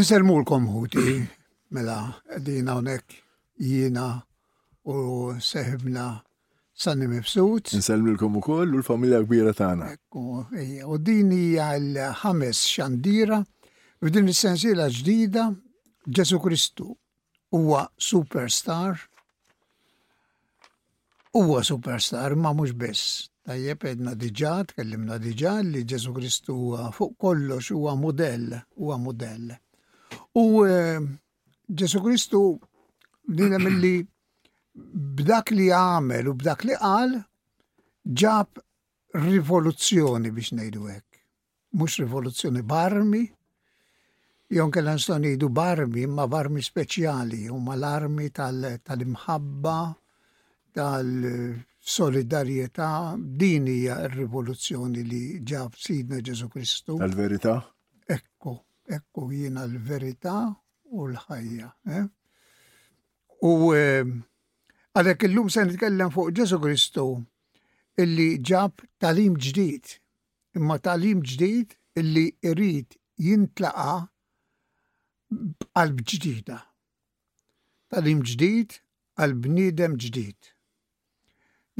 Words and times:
Insermulkom 0.00 0.64
huti, 0.66 1.24
mela, 1.70 1.96
dina 2.40 2.78
unek 2.80 3.04
jina 3.60 4.04
u 4.88 4.94
seħbna 5.36 6.04
sanni 6.72 7.08
mifsud. 7.10 7.68
Insermulkom 7.76 8.38
u 8.40 8.42
koll 8.46 8.78
u 8.78 8.78
l-familja 8.80 9.18
kbira 9.26 9.52
tana. 9.58 9.90
U 10.16 10.96
dini 11.04 11.42
għal 11.60 11.90
ħames 12.22 12.62
xandira 12.78 13.42
u 14.00 14.14
din 14.14 14.32
is 14.32 14.40
sensila 14.40 14.88
ġdida 14.88 15.50
Ġesu 16.08 16.40
Kristu 16.46 16.88
huwa 17.52 17.84
superstar. 18.10 18.96
Huwa 21.36 21.60
superstar 21.62 22.38
ma 22.40 22.54
mux 22.56 22.72
bis. 22.72 23.04
Tajjeb 23.44 23.84
edna 23.92 24.16
diġà, 24.16 24.54
kellimna 24.78 25.20
diġà 25.20 25.58
li 25.74 25.84
Ġesu 25.84 26.16
Kristu 26.16 26.56
huwa 26.68 26.88
fuq 26.94 27.18
kollox 27.20 27.68
huwa 27.76 27.98
modell, 28.00 28.62
huwa 28.80 28.96
modell. 29.10 29.58
U 30.32 30.46
Ġesu 31.76 31.98
eh, 31.98 32.04
Kristu 32.04 32.42
dina 33.28 33.58
mill-li 33.58 33.96
b'dak 35.18 35.52
li 35.54 35.68
għamel 35.74 36.30
u 36.32 36.36
b'dak 36.38 36.64
li 36.66 36.76
għal 36.78 37.14
ġab 38.22 38.60
rivoluzzjoni 39.20 40.30
biex 40.34 40.52
nejdu 40.56 40.84
hekk. 40.88 41.20
Mux 41.78 41.96
rivoluzzjoni 42.02 42.62
barmi, 42.66 43.22
jon 44.54 44.70
kellan 44.74 44.98
jidu 45.26 45.48
barmi, 45.48 46.06
ma 46.06 46.26
barmi 46.26 46.62
speċjali, 46.62 47.44
u 47.54 47.58
ma 47.58 47.76
l-armi 47.78 48.28
tal-imħabba, 48.34 48.76
tal 48.86 49.08
imħabba 49.08 49.76
tal 50.72 51.66
solidarieta 51.90 52.90
din 53.18 53.66
hija 53.68 54.06
rivoluzzjoni 54.14 55.04
li 55.06 55.22
ġab 55.42 55.74
sidna 55.78 56.20
Ġesu 56.20 56.48
Kristu. 56.50 56.98
tal 56.98 57.14
verita 57.14 57.60
Ekku 58.10 58.56
ekku 58.94 59.24
jiena 59.32 59.64
l-verità 59.70 60.34
u 60.92 61.06
l-ħajja. 61.10 61.68
Eh? 61.94 62.06
U 63.46 63.52
ehm, 63.76 64.16
għalek 64.98 65.26
illum 65.28 65.50
se 65.52 65.64
nitkellem 65.68 66.10
fuq 66.14 66.32
Ġesu 66.36 66.58
Kristu 66.62 67.04
illi 68.00 68.28
ġab 68.40 68.82
talim 69.00 69.36
ġdid, 69.38 69.94
imma 70.58 70.78
talim 70.82 71.22
ġdid 71.22 71.76
illi 72.00 72.26
irrit 72.46 72.98
jintlaqa 73.20 73.96
qalb 75.70 76.02
ġdida. 76.10 76.58
Talim 77.90 78.24
ġdid 78.26 78.80
għal 79.18 79.34
bniedem 79.44 79.96
ġdid. 80.00 80.54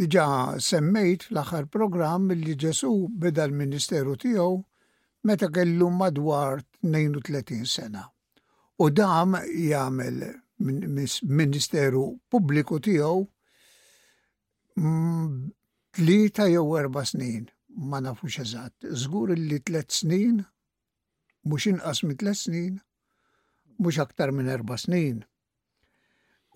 Diġa 0.00 0.58
semmejt 0.64 1.26
fl-aħħar 1.28 1.66
programm 1.72 2.30
illi 2.32 2.54
Ġesu 2.56 2.94
beda 3.20 3.44
l-ministeru 3.50 4.14
tiegħu 4.22 4.52
meta 5.28 5.50
kellu 5.52 5.90
madwar 5.92 6.62
32 6.82 7.66
sena. 7.66 8.04
U 8.80 8.88
dam 8.90 9.36
jagħmel 9.36 10.24
ministeru 11.28 12.04
pubbliku 12.32 12.78
tiegħu 12.80 13.18
mm, 14.76 15.32
tlieta 15.98 16.46
jew 16.48 16.64
erba' 16.80 17.04
snin, 17.04 17.46
ma 17.84 18.00
nafux 18.00 18.38
eżatt. 18.42 18.86
Żgur 18.96 19.34
li 19.36 19.60
tliet 19.60 19.92
snin, 19.92 20.40
mhux 21.44 21.68
inqas 21.74 22.02
minn 22.06 22.18
tlet 22.20 22.38
snin, 22.40 22.80
mhux 23.80 24.00
aktar 24.04 24.32
minn 24.32 24.48
erba' 24.52 24.80
snin. 24.80 25.20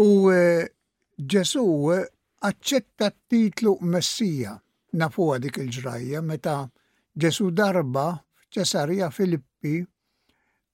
U 0.01 0.29
e, 0.33 0.65
Ġesu 1.21 1.65
e, 1.95 1.99
aċċetta 2.45 3.11
t-titlu 3.13 3.77
Messija 3.87 4.57
nafuha 4.99 5.37
dik 5.43 5.61
il-ġrajja 5.63 6.19
meta 6.25 6.57
Ġesu 7.15 7.53
darba 7.55 8.09
ċesarija 8.55 9.11
Filippi 9.15 9.79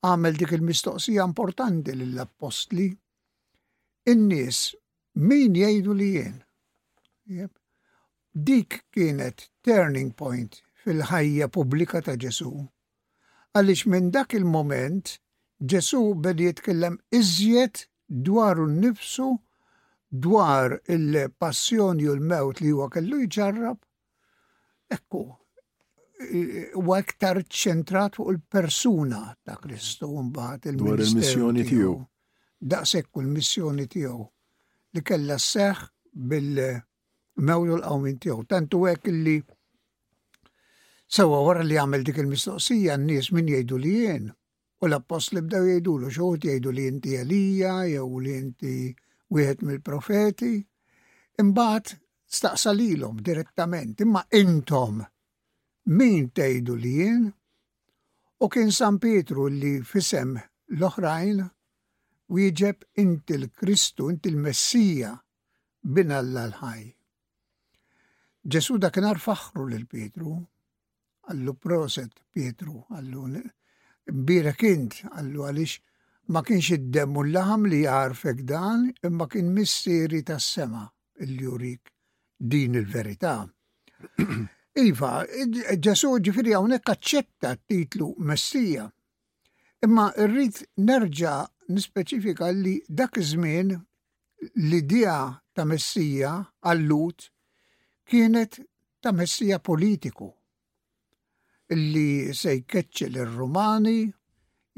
għamel 0.08 0.38
dik 0.40 0.52
il-mistoqsija 0.56 1.24
importanti 1.28 1.94
lill-appostli. 1.96 2.86
In-nies 4.12 4.60
min 5.30 5.56
jgħidu 5.58 5.96
li 5.96 6.12
jien? 6.14 6.36
Yep. 7.30 7.52
Dik 8.32 8.76
kienet 8.94 9.48
turning 9.66 10.12
point 10.18 10.60
fil-ħajja 10.84 11.50
pubblika 11.52 12.00
ta' 12.06 12.16
Ġesu. 12.20 12.52
Għaliex 13.56 13.90
minn 13.92 14.08
dak 14.14 14.32
il-moment 14.38 15.18
Ġesu 15.72 16.00
bedi 16.24 16.46
jitkellem 16.48 16.94
iżjed 17.12 17.82
dwar 18.26 18.56
nifsu 18.76 19.26
dwar 20.10 20.78
il-passjoni 20.88 22.08
u 22.08 22.14
l-mewt 22.16 22.62
li 22.64 22.72
huwa 22.72 22.88
kellu 22.90 23.20
jġarrab. 23.26 23.76
Ekku, 24.90 25.22
u 26.74 26.92
aktar 26.94 27.38
ċentrat 27.48 28.18
fuq 28.18 28.30
il-persuna 28.34 29.20
ta' 29.46 29.56
Kristu 29.60 30.08
mm. 30.10 30.26
mbagħad 30.28 30.66
il 30.70 30.78
Dwar 30.80 31.00
il-missjoni 31.02 31.64
tiegħu. 31.68 31.94
Daqshekk 32.60 33.20
il-missjoni 33.22 33.86
tiegħu 33.94 34.26
li 34.96 35.02
kellha 35.06 35.38
seħ 35.40 35.80
bil-mewlu 36.32 37.78
l-qawmin 37.78 38.18
tiegħu. 38.20 38.44
Tantu 38.52 38.82
hekk 38.90 39.08
li 39.16 39.36
sewa 41.10 41.40
wara 41.46 41.64
li 41.66 41.78
għamil 41.80 42.04
dik 42.06 42.20
il-mistoqsija 42.24 42.98
n-nies 43.00 43.30
min 43.34 43.48
jgħidu 43.54 43.80
li 43.80 43.94
jien. 44.04 44.28
U 44.80 44.88
l-appost 44.88 45.32
li 45.36 45.42
bdew 45.46 45.64
jgħidu 45.70 45.94
xogħod 46.10 46.44
jgħidu 46.48 46.74
li 46.76 46.88
inti 46.90 47.16
Elija 47.20 47.72
jew 47.94 48.20
li 48.24 48.34
inti 48.40 48.74
wieħed 49.34 49.64
mill-profeti. 49.66 50.52
Imbagħad 51.42 51.96
staqsalilhom 52.30 53.20
direttament, 53.24 54.00
imma 54.04 54.22
intom 54.40 55.00
min 55.90 56.28
tgħidu 56.38 56.74
li 56.78 56.90
jien 57.00 57.22
u 58.38 58.48
kien 58.54 58.70
San 58.74 58.98
Pietru 59.02 59.48
li 59.50 59.72
fisem 59.82 60.36
l-oħrajn 60.76 61.40
wieġeb 62.30 62.84
inti 63.02 63.34
l-Kristu, 63.38 64.06
inti 64.12 64.30
l-Messija 64.30 65.10
bin 65.82 66.12
Alla 66.14 66.44
l-ħaj. 66.46 66.82
Ġesu 68.46 68.78
da 68.78 68.92
kienar 68.94 69.18
faħru 69.18 69.66
lil 69.72 69.88
Pietru, 69.90 70.36
għallu 71.26 71.56
proset 71.58 72.22
Pietru, 72.34 72.76
għallu 72.94 73.26
bira 74.30 74.54
kint, 74.54 75.02
għallu 75.10 75.48
għalix 75.50 75.80
ma 76.30 76.44
kienx 76.46 76.70
id-dem 76.78 77.18
u 77.18 77.26
l-laħam 77.26 77.66
li 77.66 77.82
jarfek 77.88 78.44
dan, 78.46 78.86
imma 79.02 79.26
kien 79.26 79.50
missieri 79.58 80.22
tas 80.22 80.46
sema 80.54 80.86
il-jurik 81.18 81.90
din 82.38 82.78
il-verità. 82.78 83.40
Iva, 84.78 85.26
ġesu 85.82 86.12
ġifiri 86.22 86.52
għawnek 86.54 86.86
aċċetta 86.92 87.56
titlu 87.66 88.12
Messija. 88.18 88.84
Imma 89.82 90.12
rrit 90.14 90.60
nerġa 90.78 91.48
nispeċifika 91.74 92.52
li 92.54 92.76
dak 92.86 93.18
iż-żmien 93.18 93.72
l-idea 93.74 95.16
ta' 95.54 95.64
Messija 95.66 96.30
għallut 96.62 97.26
kienet 98.06 98.60
ta' 99.02 99.12
Messija 99.12 99.58
politiku 99.58 100.30
li 101.70 102.32
se 102.34 102.54
jkeċċel 102.60 103.18
ir-Rumani 103.24 104.08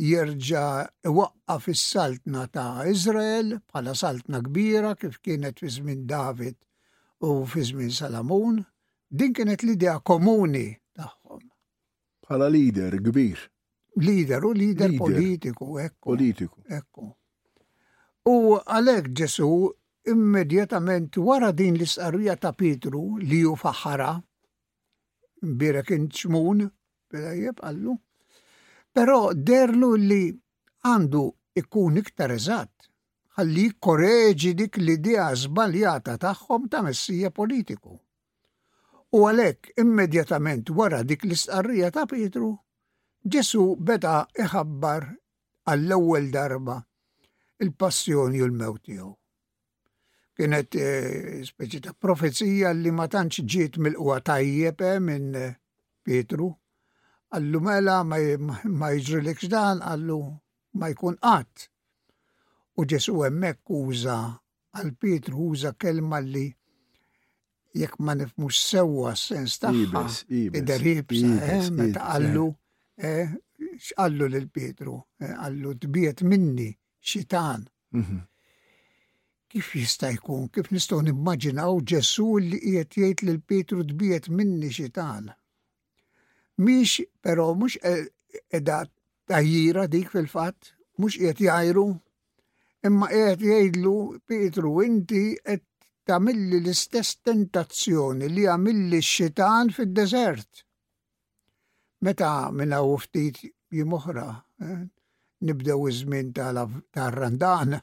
jirġa 0.01 0.65
waqqa 1.05 1.57
fis-saltna 1.69 2.49
ta' 2.53 2.89
Izrael 2.89 3.59
bħala 3.69 3.95
saltna 3.97 4.41
kbira 4.49 4.97
kif 4.97 5.21
kienet 5.21 5.61
fi 5.61 5.69
żmien 5.77 6.07
David 6.09 6.57
u 7.23 7.43
fi 7.47 7.65
żmien 7.69 7.93
Salamun 7.93 8.63
Din 9.13 9.35
kienet 9.37 9.61
l-idea 9.67 9.99
komuni 10.09 10.71
tagħhom. 10.97 11.41
Bħala 12.25 12.47
leader 12.55 12.95
kbir. 13.05 13.41
Leader 14.01 14.47
u 14.49 14.53
leader 14.57 14.93
politiku, 14.97 15.67
ekku. 15.85 16.07
Politiku. 16.09 16.63
Ekku. 16.73 17.11
U 18.33 18.37
għalek 18.57 19.11
ġesu 19.21 19.49
immedjatament 20.09 21.19
wara 21.29 21.51
din 21.53 21.77
l-isqarrija 21.77 22.39
ta' 22.41 22.55
Petru 22.57 23.03
li 23.21 23.43
ju 23.43 23.53
faħħara, 23.65 24.15
birek 25.61 25.93
inċmun, 25.99 26.63
bidajib 27.13 27.61
għallu, 27.69 27.97
pero 28.97 29.19
derlu 29.35 29.91
li 30.07 30.23
għandu 30.89 31.27
ikkun 31.61 32.01
iktar 32.07 32.33
eżatt, 32.41 32.89
ħalli 33.37 33.67
korreġi 33.77 34.55
dik 34.63 34.81
l-idea 34.81 35.29
zbaljata 35.45 36.17
tagħhom 36.25 36.71
ta' 36.73 36.81
messija 36.89 37.29
politiku. 37.31 37.93
U 39.13 39.27
għalek 39.29 39.75
immedjatament 39.83 40.71
wara 40.73 41.03
dik 41.05 41.27
l-istqarrija 41.27 41.91
ta' 41.93 42.07
Pietru, 42.09 42.55
Ġesu 43.33 43.65
beda 43.77 44.13
iħabbar 44.45 45.05
għall-ewwel 45.69 46.31
darba 46.35 46.79
il-passjoni 47.63 48.41
u 48.43 48.47
l-mewt 48.49 48.83
tiegħu. 48.89 49.11
Kienet 50.33 50.79
eh, 50.81 51.45
speċi 51.45 51.83
ta' 51.85 51.93
profezija 51.93 52.73
li 52.79 52.91
ma 52.97 53.05
tantx 53.13 53.45
ġiet 53.45 53.77
mill-qwa 53.85 54.17
tajjeb 54.27 54.81
eh, 54.89 54.97
minn 55.11 55.29
eh, 55.39 55.53
Pietru. 56.03 56.49
Allu 57.37 57.61
mela 57.63 58.01
ma 58.09 58.91
jġrilekx 58.97 59.53
dan, 59.53 59.85
għallu 59.93 60.19
ma 60.81 60.89
jkun 60.95 61.21
qatt. 61.23 61.69
U 62.81 62.89
Ġesu 62.89 63.21
hemmhekk 63.29 63.77
uża 63.77 64.19
għal 64.73 64.97
Pietru 65.05 65.51
uża 65.53 65.77
kelma 65.77 66.25
li 66.25 66.49
jekk 67.79 67.97
ma 68.05 68.15
nifmux 68.19 68.55
sewwa 68.71 69.13
sens 69.17 69.57
tagħha 69.63 70.03
id-derib 70.39 71.13
eh, 71.17 71.71
meta 71.73 72.07
għallu 72.15 72.47
eh. 72.99 73.29
eh, 73.29 73.33
x'qallu 73.81 74.29
lil 74.33 74.47
Pietru, 74.53 74.99
qallu 75.21 75.73
tbiet 75.81 76.23
minni 76.29 76.71
xitan. 77.13 77.65
Mhm. 77.97 78.21
Kif 79.53 79.73
jista' 79.77 80.13
jkun, 80.15 80.47
kif 80.53 80.71
nistgħu 80.73 81.01
nimmaġinaw 81.11 81.81
Ġesu 81.93 82.27
li 82.41 82.61
qiegħed 82.63 82.99
jgħid 82.99 83.25
lil 83.29 83.41
Pietru 83.49 83.83
dbiet 83.89 84.31
minni 84.39 84.71
xitan. 84.73 85.31
Mhix 86.63 87.07
però 87.25 87.51
mhux 87.57 87.79
qiegħda 87.83 88.79
tajjira 89.33 89.87
dik 89.93 90.13
fil-fatt, 90.13 90.75
mhux 91.01 91.19
qiegħed 91.21 91.45
jgħajru 91.47 91.87
imma 92.89 93.11
qed 93.15 93.45
jgħidlu 93.49 93.97
Pietru 94.29 94.73
inti 94.85 95.23
qed 95.41 95.65
tamilli 96.07 96.59
l-istess 96.65 97.11
tentazzjoni 97.25 98.27
li 98.35 98.47
għamilli 98.51 98.99
x-xitan 99.05 99.71
fil 99.75 99.93
deżert 99.97 100.65
Meta 102.03 102.31
minna 102.51 102.81
u 102.83 102.97
ftit 102.99 103.37
jimuħra, 103.71 104.25
eh, 104.67 104.79
nibdew 105.47 105.85
iż-żmien 105.87 106.33
tal-randan, 106.35 107.77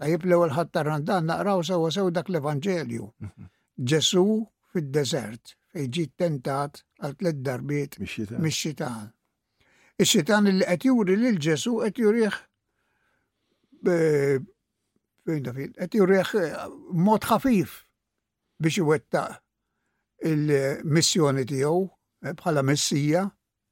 ta' 0.00 0.08
jiblew 0.08 0.46
l-ħat 0.46 0.70
tal-randan 0.72 1.28
naqraw 1.28 1.60
sewa 1.68 1.90
sew 1.92 2.08
dak 2.08 2.30
l-Evanġelju. 2.32 3.10
Mhm. 3.26 3.50
Ġesu 3.90 4.24
fil 4.72 4.88
fej 5.74 5.86
ġi 5.92 6.04
tentat 6.16 6.80
għal 6.96 7.16
tlet 7.18 7.42
darbiet 7.44 7.98
mis 8.00 8.56
xitan 8.56 9.12
Ix-xitan 10.00 10.46
il 10.48 10.64
qed 10.64 10.82
juri 10.88 11.16
lil 11.16 11.36
Ġesu 11.36 11.82
qed 11.84 11.96
jurih 12.00 12.36
eh, 13.92 14.40
bejn 15.28 15.48
fil. 15.56 15.72
Qed 15.78 15.96
jurih 15.98 16.30
eh, 16.40 16.56
mod 17.04 17.26
ħafif 17.28 17.76
biex 18.64 18.80
iwettaq 18.80 20.26
il-missjoni 20.32 21.44
tiegħu 21.48 21.84
eh, 22.28 22.34
bħala 22.40 22.64
messija. 22.66 23.26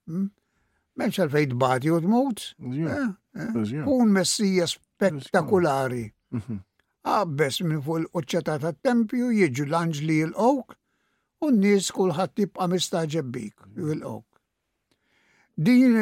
Memx 0.06 1.11
hm? 1.11 1.20
għalfejn 1.25 1.56
bati 1.62 1.93
u 1.93 2.00
t-mut. 2.05 2.44
Eh, 2.76 3.85
kun 3.88 4.14
messija 4.14 4.69
spektakulari. 4.70 6.05
Mhm. 6.37 6.61
Għabbes 7.06 7.61
minn 7.62 7.82
fuq 7.87 8.00
il-qoċċata 8.05 8.56
ta' 8.64 8.73
tempju 8.82 9.31
jieġu 9.38 9.69
l-anġli 9.69 10.20
l-ok 10.29 10.76
u 11.47 11.50
n-nies 11.52 11.93
kulħadd 11.94 12.32
tibqa' 12.41 12.67
mistaġeb 12.73 13.38
l-ok. 13.76 14.25
Din 15.56 16.00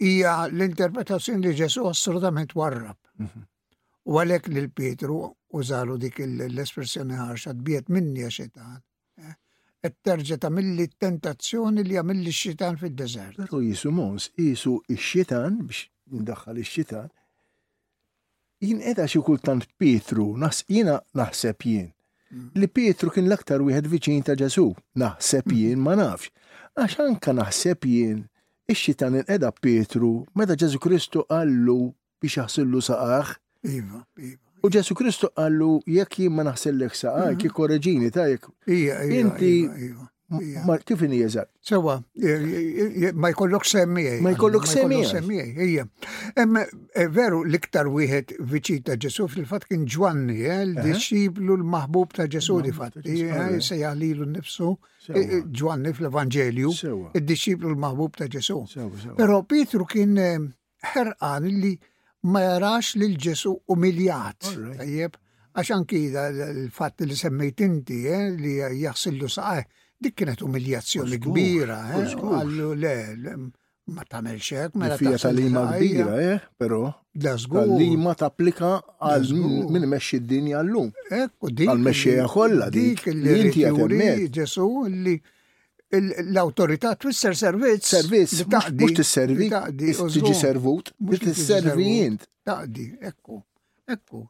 hija 0.00 0.32
l-interpretazzjoni 0.48 1.44
li 1.44 1.52
ġesu 1.60 1.84
assolutament 1.90 2.56
warrab. 2.58 2.96
Mhm. 3.20 3.49
U 4.08 4.16
għalek 4.18 4.48
lil 4.52 4.68
Pietru 4.72 5.20
użalu 5.56 5.98
dik 6.04 6.20
l-espressjoni 6.24 7.18
ħarxa 7.18 7.52
tbiet 7.58 7.88
minni 7.92 8.24
għaxetan. 8.24 8.78
Eh? 9.20 9.32
Et 9.84 9.96
terġa 10.06 10.38
ta' 10.40 10.50
mill 10.52 10.86
tentazzjoni 11.00 11.84
li 11.84 11.98
għamilli 12.00 12.32
xitan 12.32 12.78
fil-deżert. 12.80 13.36
Pero 13.40 13.60
jisu 13.64 13.92
mons, 13.92 14.30
jisu 14.36 14.78
xitan 14.96 15.60
biex 15.68 15.88
ndaħħal 16.10 16.60
x-xitan. 16.64 17.10
Jien 18.60 18.80
edha 18.92 19.04
xie 19.08 19.22
kultant 19.24 19.66
Pietru, 19.80 20.34
nas 20.36 20.64
jina 20.68 20.96
naħseb 21.16 21.62
jien. 21.64 21.90
Mm. 22.30 22.50
Li 22.60 22.68
Pietru 22.68 23.12
kien 23.14 23.28
l-aktar 23.28 23.62
wieħed 23.64 23.88
viċin 23.90 24.20
ta' 24.26 24.34
Ġesu, 24.38 24.66
naħseb 25.00 25.46
mm. 25.48 25.56
jien 25.60 25.80
ma 25.80 25.94
nafx. 25.98 26.32
Għax 26.76 26.98
anka 27.06 27.34
naħseb 27.36 27.88
jien, 27.88 28.24
xitan 28.70 29.18
edha 29.24 29.48
Pietru 29.60 30.10
meta 30.38 30.54
Ġesu 30.60 30.78
Kristu 30.82 31.24
għallu 31.32 31.78
biex 32.20 32.36
jaħsillu 32.42 32.82
saqaħ 32.90 33.32
Iva, 33.62 34.00
iva. 34.16 34.48
U 34.62 34.68
Ġesu 34.72 34.94
Kristu 34.96 35.30
għallu 35.40 35.70
jekk 35.88 36.18
jim 36.22 36.34
ma 36.36 36.44
naħsellek 36.44 36.94
l 36.94 37.10
mhm. 37.32 37.36
jekk 37.40 37.56
korreġini 37.56 38.10
ta' 38.12 38.26
jek. 38.28 38.46
Ija, 38.68 38.98
ija, 39.04 39.24
ma 40.68 40.76
tifini 40.78 41.16
iva. 41.16 41.24
jeżar. 41.26 41.46
Sewa, 41.64 41.94
ma 43.16 43.30
jkollok 43.32 43.64
semmijaj. 43.64 44.18
Iva. 44.18 44.24
Ma 44.28 44.32
jkollok 44.34 44.68
semmijaj. 44.68 45.24
Ija. 45.24 45.64
Iva. 45.64 45.86
Em, 46.44 46.60
e, 46.60 47.06
veru 47.08 47.40
l-iktar 47.48 47.88
wieħed 47.88 48.36
viċita 48.52 48.98
Ġesu 49.00 49.28
fil-fat 49.32 49.64
kien 49.68 49.86
Ġwanni, 49.88 50.38
eh, 50.44 50.60
l-disċiblu 50.66 51.56
eh? 51.56 51.60
l-maħbub 51.62 52.16
ta' 52.20 52.28
Ġesu 52.36 52.60
di 52.68 52.76
fat. 52.76 53.00
Se 53.00 53.80
jgħalilu 53.80 54.28
nifsu 54.36 54.74
Ġwanni 55.08 55.94
fl-Evangelju, 55.96 56.76
id-disċiblu 57.16 57.72
l-maħbub 57.74 58.20
ta' 58.20 58.28
Ġesu. 58.28 58.60
Eh, 58.76 59.12
Pero 59.20 59.40
Pietru 59.48 59.88
kien 59.88 60.18
ħerqan 60.94 61.48
li 61.60 61.76
ma 62.28 62.40
jarax 62.44 62.94
lil 63.00 63.16
ġesu 63.16 63.52
umiljat. 63.72 64.40
Tajjeb, 64.78 65.16
għax 65.56 65.86
kida 65.88 66.26
l 66.34 66.68
fat 66.74 67.00
li 67.06 67.16
semmejt 67.16 67.60
inti 67.64 68.02
eh, 68.08 68.26
li 68.36 68.58
jaxsillu 68.84 69.28
saqaj, 69.28 69.62
ah, 69.64 69.66
dik 70.00 70.14
kienet 70.20 70.42
umiljazzjoni 70.44 71.20
kbira. 71.22 71.78
Eh, 71.96 72.14
għallu 72.18 72.72
le, 72.76 73.34
ma 73.94 74.04
tamel 74.08 74.38
xek, 74.38 74.76
ma 74.76 74.84
mela 74.84 74.98
fija 75.00 75.18
talima 75.22 75.64
kbira, 75.72 76.18
eh, 76.20 76.38
pero. 76.58 76.82
Talima 77.12 78.14
tapplika 78.14 78.76
għal 79.00 79.32
minn 79.72 79.88
meċi 79.90 80.20
d-dinja 80.22 80.60
l-lum. 80.62 80.92
Ekku, 81.10 81.50
dik. 81.50 81.66
Għal 81.72 81.82
meċi 81.88 82.16
kolla, 82.30 82.68
dik. 82.70 83.04
Dik 83.10 83.60
il-teori 83.64 84.30
ġesu 84.30 84.68
li 84.88 85.16
l-autorità 85.92 86.94
twisser 86.94 87.34
servizz. 87.34 87.84
Servizz, 87.90 88.42
mux 88.78 88.94
t-servi, 89.00 89.48
t-ġi 89.50 90.34
servut, 90.36 90.92
mux 91.02 91.18
t-servi 91.24 91.84
jint. 91.98 92.26
Taqdi, 92.46 92.84
ekku, 93.02 93.40
ekku. 93.90 94.22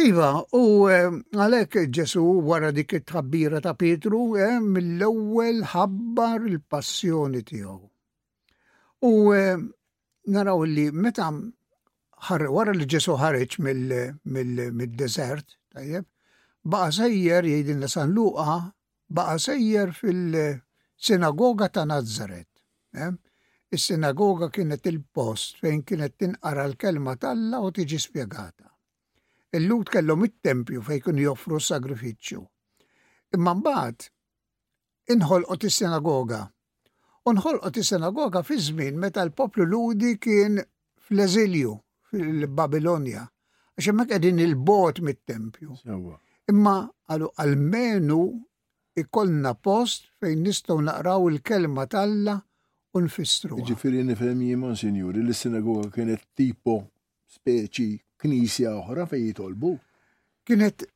Iva, 0.00 0.32
u 0.56 0.62
għalek 0.88 1.76
ġesu 1.92 2.22
wara 2.46 2.70
dik 2.72 2.92
it 2.96 3.08
tħabbira 3.10 3.60
ta' 3.60 3.74
Pietru, 3.76 4.22
mill-ewwel 4.64 5.60
ħabbar 5.74 6.46
il-passjoni 6.48 7.42
tiegħu. 7.44 7.84
U 9.04 9.12
naraw 10.32 10.64
li 10.68 10.86
meta 10.92 11.28
wara 12.48 12.72
li 12.72 12.86
ġesu 12.88 13.18
ħareġ 13.20 13.58
mill-desert, 13.66 15.58
tajjeb, 15.74 16.08
baqa 16.64 16.90
sejjer 17.02 17.46
jgħidin 17.48 17.86
San 17.88 18.12
Luqa 18.16 18.58
baqa 19.10 19.38
sejjer 19.38 19.90
fil-sinagoga 19.92 21.66
ta' 21.72 21.84
Nazaret. 21.84 22.46
Eh? 22.94 23.10
Is-sinagoga 23.70 24.48
kienet 24.50 24.86
il-post 24.90 25.58
fejn 25.62 25.82
kienet 25.86 26.16
tinqara 26.18 26.64
l-kelma 26.70 27.16
talla 27.18 27.58
u 27.62 27.70
tiġi 27.74 27.98
spiegata. 28.02 28.70
Il-lut 29.58 29.90
kellhom 29.90 30.24
it-tempju 30.26 30.82
fejn 30.86 31.02
kienu 31.04 31.24
joffru 31.26 31.58
sagrifiċċju. 31.58 32.40
Imma 33.34 33.52
mbagħad 33.58 34.08
inħolqot 35.14 35.66
is-sinagoga. 35.66 36.42
Unħolqot 37.30 37.82
is-sinagoga 37.82 38.42
fi 38.46 38.58
żmien 38.62 38.98
meta 38.98 39.22
l-poplu 39.26 39.66
ludi 39.66 40.16
kien 40.22 40.58
fl-eżilju 41.06 41.74
fil-Babilonja 42.10 43.24
għax 43.26 43.86
hemmhekk 43.90 44.10
qegħdin 44.14 44.40
il-bot 44.46 45.02
mit-tempju. 45.02 45.74
Imma 46.50 46.76
għalu 47.10 47.28
għalmenu 47.38 48.20
ikollna 49.00 49.54
post 49.54 50.08
fejn 50.20 50.42
nistgħu 50.44 50.78
naqraw 50.86 51.28
il-kelma 51.32 51.86
talla 51.90 52.34
u 52.96 53.02
nfistru. 53.06 53.60
Ġifieri 53.70 54.04
nifhem 54.06 54.40
jien 54.44 54.60
Monsinjuri 54.64 55.24
li 55.26 55.36
sinagoga 55.38 55.90
kienet 55.94 56.22
tipo 56.38 56.78
speċi 57.36 57.90
knisja 58.20 58.74
oħra 58.80 59.06
fejn 59.10 59.28
jitolbu. 59.30 59.72
Kienet 60.46 60.86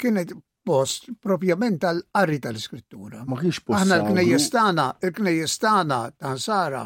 kienet 0.00 0.32
post 0.68 1.10
propjament 1.24 1.80
tal 1.80 2.00
qari 2.12 2.38
tal-iskrittura. 2.44 3.22
Ma 3.28 3.38
kienx 3.40 3.60
post. 3.64 3.80
Aħna 3.80 4.00
l-knejjestana, 4.02 4.88
l-knejjestana 5.10 6.00
ta' 6.16 6.34
Sara 6.40 6.82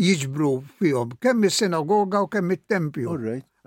jiġbru 0.00 0.52
fihom 0.80 1.16
kemm 1.22 1.46
is-sinagoga 1.50 2.22
u 2.26 2.30
kemm 2.32 2.54
it-tempju. 2.56 3.18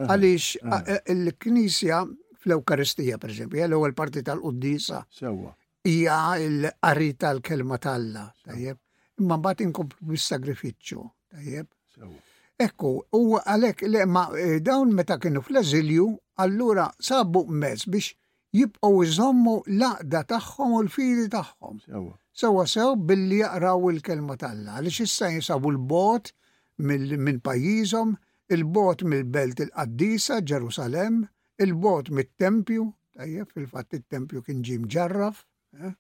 Għaliex 0.08 1.06
il 1.16 1.30
knisja 1.42 2.02
fl-Ewkaristija, 2.38 3.18
per 3.20 3.32
eżempju, 3.34 3.62
l-ewwel 3.66 3.96
parti 3.98 4.22
tal 4.24 4.40
qudisa 4.44 5.00
Sewwa 5.12 5.52
hija 5.88 6.36
l-qari 6.40 7.14
tal-kelma 7.16 7.80
talla, 7.80 8.26
tajjeb. 8.44 8.78
Imma 9.22 9.38
mbagħad 9.40 9.62
inkomplu 9.68 10.10
bis-sagrifiċċju, 10.12 11.04
tajjeb. 11.32 11.70
Ekku, 12.60 12.92
u 13.16 13.24
għalek 13.40 13.84
le 13.88 14.04
ma 14.10 14.26
eh, 14.36 14.60
dawn 14.66 14.92
meta 14.98 15.18
kienu 15.22 15.44
fl-eżilju, 15.46 16.08
allura 16.42 16.88
sabu 17.00 17.46
mezz 17.50 17.88
biex 17.94 18.12
jibqgħu 18.58 19.00
iżommu 19.06 19.56
laqda 19.80 20.24
tagħhom 20.34 20.76
u 20.80 20.84
l 20.84 20.90
fidi 20.92 21.28
tagħhom. 21.34 21.80
Sewa 22.38 22.66
sew 22.70 22.96
billi 23.10 23.40
jaqraw 23.44 23.88
il-kelma 23.94 24.36
talla, 24.42 24.76
għaliex 24.82 25.06
issa 25.08 25.32
jinsabu 25.34 25.72
l-bot 25.74 26.32
minn 26.88 27.40
pajjiżhom, 27.46 28.16
il-bot 28.54 29.02
mill-belt 29.06 29.62
il-qaddisa, 29.66 30.42
Ġerusalem, 30.46 31.24
il-bot 31.62 32.10
mit-tempju, 32.14 32.88
tajjeb, 33.18 33.54
fil-fatt 33.56 33.98
it-tempju 34.02 34.44
kien 34.46 34.62
ġim 34.66 34.86
ġarraf, 34.94 35.46
Eh? 35.76 35.92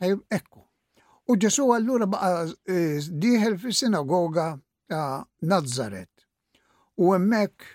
Tajb, 0.00 0.22
ekku. 0.38 0.62
U 1.30 1.36
ġesu 1.42 1.68
għallura 1.70 2.08
baqa 2.10 2.30
eh, 2.74 2.98
diħel 3.22 3.58
fi 3.62 3.70
sinagoga 3.78 4.46
ta' 4.90 5.22
Nazaret. 5.52 6.10
U 6.98 7.12
emmek 7.14 7.66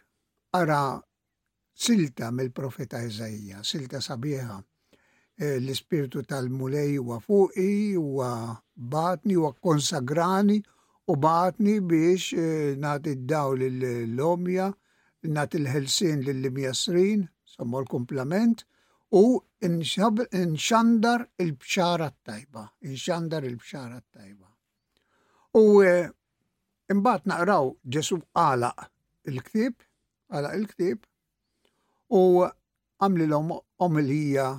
ara 0.60 0.82
silta 1.74 2.28
mill-profeta 2.34 3.00
Eżajja, 3.08 3.64
silta 3.64 4.02
sabiħa. 4.04 4.58
Eh, 5.38 5.54
l-ispirtu 5.62 6.24
tal-mulej 6.28 6.98
u 7.00 7.08
għafuqi 7.16 7.70
u 8.02 8.24
għabatni 8.26 9.36
u 9.40 9.46
konsagrani 9.64 10.56
u 11.08 11.16
batni 11.22 11.76
biex 11.92 12.34
nat 12.84 13.06
id 13.08 13.28
daw 13.30 13.54
lill 13.56 13.86
lomja 14.18 14.72
nat 15.36 15.54
il 15.56 15.70
ħelsin 15.72 16.26
l-limjasrin, 16.26 17.24
somma 17.48 17.80
l-komplament, 17.84 18.66
u 19.16 19.40
nxandar 19.68 21.26
il 21.40 21.54
bċara 21.56 22.10
t-tajba, 22.12 22.64
nxandar 22.92 23.44
il 23.48 23.56
bċara 23.58 24.00
t-tajba. 24.04 24.48
U 25.58 25.82
e, 25.82 25.94
imbat 26.92 27.26
naqraw 27.30 27.72
ġesu 27.88 28.20
għalaq 28.36 28.84
il-ktib, 29.32 29.76
għala 30.30 30.52
il-ktib, 30.60 31.06
u 32.14 32.22
għamli 32.44 33.28
l-om 33.30 33.54
omilija 33.88 34.50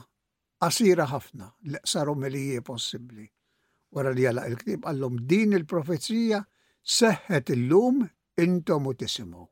qasira 0.58 1.06
ħafna, 1.12 1.52
l-qsar 1.68 2.10
omilija 2.14 2.64
possibli. 2.64 3.28
Wara 3.92 4.12
li 4.16 4.24
għalaq 4.28 4.48
il-ktib 4.50 4.88
għallum 4.88 5.20
din 5.28 5.54
il-profezija 5.60 6.40
seħħet 6.98 7.52
il-lum 7.54 8.00
intom 8.40 8.88
u 8.92 8.96
tisimu. 8.96 9.44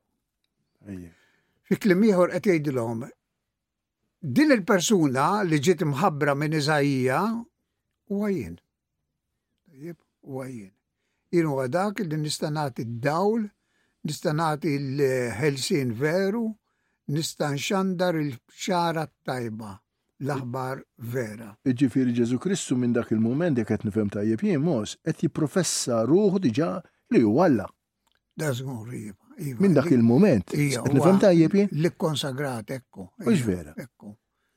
Fi 1.67 1.79
klim 1.83 2.05
ieħor 2.07 2.33
qed 2.37 2.47
jgħidilhom 2.49 3.05
Din 4.27 4.51
il-persuna 4.51 5.27
li 5.47 5.59
ġiet 5.63 5.85
imħabbra 5.87 6.33
minn 6.35 6.57
Iżajja 6.59 7.19
huwa 8.11 8.31
jien. 8.33 8.57
Huwa 10.27 10.49
jien. 10.51 10.73
Jien 11.31 11.47
huwa 11.47 11.69
dak 11.71 12.01
li 12.03 12.19
nista' 12.19 12.51
nagħti 12.51 12.89
d-dawl, 12.89 13.45
nista' 14.03 14.33
nagħti 14.35 14.73
l-ħelsien 14.81 15.93
veru, 16.01 16.43
nista' 17.15 17.53
nxandar 17.55 18.19
il-ċara 18.25 19.05
tajba 19.31 19.71
l-aħbar 20.27 20.83
vera. 21.15 21.53
Iġifieri 21.63 22.17
Ġesu 22.19 22.41
Kristu 22.43 22.75
minn 22.83 22.97
dak 22.99 23.13
il-moment 23.15 23.63
jekk 23.63 23.77
qed 23.77 23.87
nifhem 23.93 24.11
tajjeb 24.11 24.43
jien 24.49 24.67
mos 24.67 24.97
qed 25.07 25.23
jipprofessa 25.29 26.01
ruħu 26.11 26.43
diġà 26.49 26.73
li 27.15 27.23
huwa 27.23 27.47
Alla. 27.47 27.69
Da 28.35 28.51
żgur 28.51 28.91
Iva, 29.39 29.59
minn 29.61 29.75
dak 29.77 29.91
il-moment. 29.93 30.53
Iva, 30.57 30.83
nifhem 30.89 31.19
tajjeb 31.21 31.55
jien? 31.59 31.69
Li 31.77 31.91
konsagrat, 32.01 32.71
ekku. 32.73 33.05
Mux 33.25 33.37
iva, 33.43 33.49
vera. 33.53 33.75
Ekku. 33.83 34.15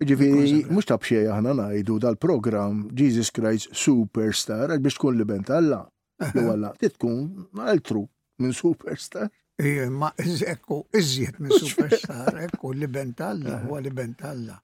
Ġifiri, 0.10 0.62
mux 0.72 0.88
tabxie 0.88 1.26
aħna 1.28 1.52
najdu 1.60 1.98
dal-program 2.06 2.86
Jesus 2.96 3.34
Christ 3.36 3.74
Superstar 3.76 4.72
għal 4.72 4.80
biex 4.86 4.96
tkun 4.96 5.18
li 5.20 5.26
bent 5.28 5.50
għalla. 5.52 5.82
Għalla, 6.36 6.72
titkun 6.84 7.60
altru 7.64 8.02
minn 8.44 8.52
superstar. 8.56 9.28
Ija, 9.64 9.86
ma 9.92 10.10
ekku, 10.20 10.82
iżjed 11.00 11.38
minn 11.44 11.54
superstar, 11.60 12.40
ekku 12.48 12.72
li 12.76 12.88
bent 12.92 13.20
għalla, 13.26 13.62
u 13.70 13.76
għalli 13.78 13.94
bent 13.98 14.24
għalla. 14.28 14.56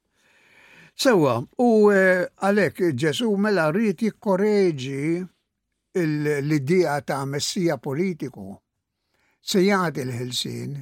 Sewa, 0.99 1.37
u 1.63 1.69
eh, 1.95 2.23
għalek 2.43 2.81
ġesu 2.95 3.29
mela 3.39 3.67
rrit 3.71 4.03
jikkoreġi 4.05 5.01
l 5.99 6.53
idija 6.59 6.97
ta' 7.07 7.21
messija 7.27 7.75
politiku 7.83 8.49
se 9.45 9.61
il 9.69 10.09
ħelsin, 10.11 10.77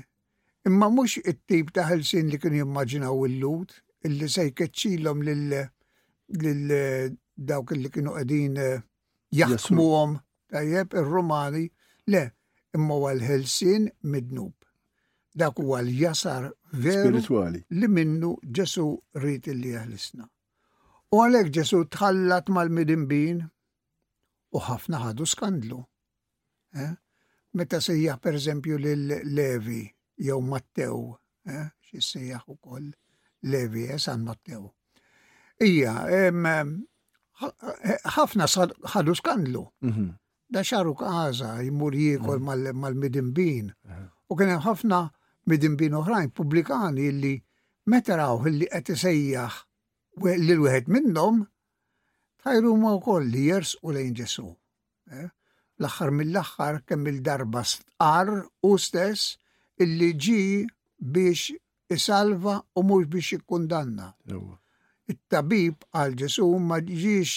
imma 0.70 0.88
mhux 0.90 1.20
it-tip 1.28 1.74
ta' 1.76 1.84
ħelsin 1.90 2.30
li 2.32 2.40
kienu 2.40 2.62
jimmaġinaw 2.62 3.26
il-lut, 3.28 3.74
illi 4.08 4.30
se 4.32 4.46
jkeċilom 4.54 5.22
lil 5.24 6.72
dawk 7.36 7.74
li 7.76 7.90
kienu 7.92 8.14
qegħdin 8.16 8.58
eh, 8.68 8.80
jaħkmuhom 9.36 10.16
tajjeb 10.54 10.94
ir-Rumani, 11.02 11.66
le, 12.08 12.24
imma 12.76 13.00
għal 13.04 13.20
l-ħelsin 13.20 13.90
midnub. 14.16 14.56
Dak 15.36 15.60
huwa 15.60 15.82
l-jasar 15.82 16.52
veru 16.78 17.50
li 17.54 17.88
minnu 17.90 18.36
Ġesu 18.54 18.84
rrit 19.18 19.48
illi 19.50 19.72
jeħlisna. 19.74 20.28
U 21.14 21.22
għalek 21.24 21.50
ġesu 21.58 21.82
tħallat 21.90 22.52
mal-midimbin 22.54 23.42
u 24.54 24.62
ħafna 24.62 25.02
ħadu 25.08 25.26
skandlu. 25.30 25.80
Eh? 26.78 26.94
meta 27.54 27.80
sejjaħ 27.86 28.20
per 28.22 28.36
eżempju 28.40 28.78
lil 28.82 29.04
levi 29.38 29.84
jew 30.28 30.40
Mattew, 30.42 31.14
eh, 31.48 31.70
xi 31.88 32.02
sejjaħ 32.02 32.48
ukoll 32.56 32.92
Levi 33.44 33.88
eh, 33.92 33.98
San 34.00 34.24
Mattew. 34.26 34.68
Ija, 35.64 35.94
eh, 36.08 36.32
ħafna 38.18 38.48
ħadu 38.48 39.16
skandlu. 39.20 39.64
Mhm. 39.84 40.06
Da 40.54 40.62
xaru 40.64 40.94
kaza 40.96 41.56
jmur 41.66 41.96
jiekol 41.98 42.40
mhm. 42.42 42.80
mal-midimbin. 42.80 43.72
U 44.32 44.36
kienem 44.40 44.62
ħafna 44.66 45.04
midimbin 45.52 45.96
oħrajn 46.00 46.30
publikani 46.38 47.10
li 47.20 47.34
meta 47.92 48.16
raw 48.16 48.40
illi 48.48 48.70
qed 48.72 48.94
isejjaħ 48.96 49.60
lil 50.40 50.62
wieħed 50.64 50.92
minnhom 50.94 51.42
tajru 52.44 52.76
ma 52.80 52.94
wkoll 53.00 53.28
li 53.28 53.48
jers 53.50 53.76
u 53.82 53.92
lejn 53.94 54.14
Ġesu 54.18 54.46
l-axar 55.82 56.10
mill-axar 56.18 56.74
kemm 56.88 57.06
il-darba 57.12 57.62
stqar 57.72 58.28
u 58.68 58.72
stess 58.88 59.22
illi 59.84 60.12
ġi 60.24 60.42
biex 61.14 61.42
isalva 61.96 62.56
u 62.78 62.82
mux 62.90 63.04
biex 63.14 63.28
ikkundanna. 63.40 64.08
Il-tabib 65.12 65.82
għal 66.00 66.14
ġesu 66.22 66.46
ma 66.68 66.78
ġiġ 66.80 67.32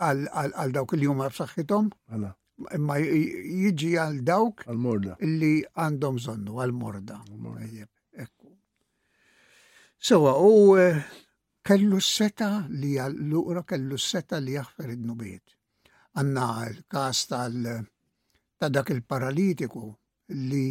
għal 0.00 0.72
dawk 0.76 0.96
li 1.00 1.06
huma 1.10 1.28
b'saħħithom, 1.32 1.90
mela. 2.12 2.32
imma 2.76 2.94
jiġi 3.02 3.88
għal 4.02 4.18
dawk 4.22 4.68
li 4.70 5.54
għandhom 5.82 6.18
zonnu 6.26 6.60
għal 6.62 6.72
morda. 6.84 7.16
Sewa, 10.02 10.32
u 10.38 10.74
eh, 10.82 10.96
kellu 11.62 11.98
s-seta 12.02 12.64
li 12.74 12.94
għal-luqra 13.02 13.62
kellu 13.64 13.96
s-seta 13.98 14.38
li 14.42 14.54
jaħfer 14.56 14.94
id-nubiet 14.96 15.54
għanna 16.20 16.46
l-kas 16.70 17.20
tal 17.30 17.64
ta' 18.60 18.68
dak 18.68 18.90
il-paralitiku 18.92 19.82
li 20.50 20.66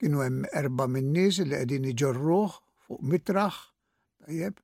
kienu 0.00 0.22
hemm 0.24 0.46
erba 0.60 0.86
minnis 0.92 1.40
li 1.42 1.52
qegħdin 1.52 1.88
iġorruh 1.92 2.54
fuq 2.86 3.00
mitraħ, 3.12 3.58
tajjeb, 4.24 4.58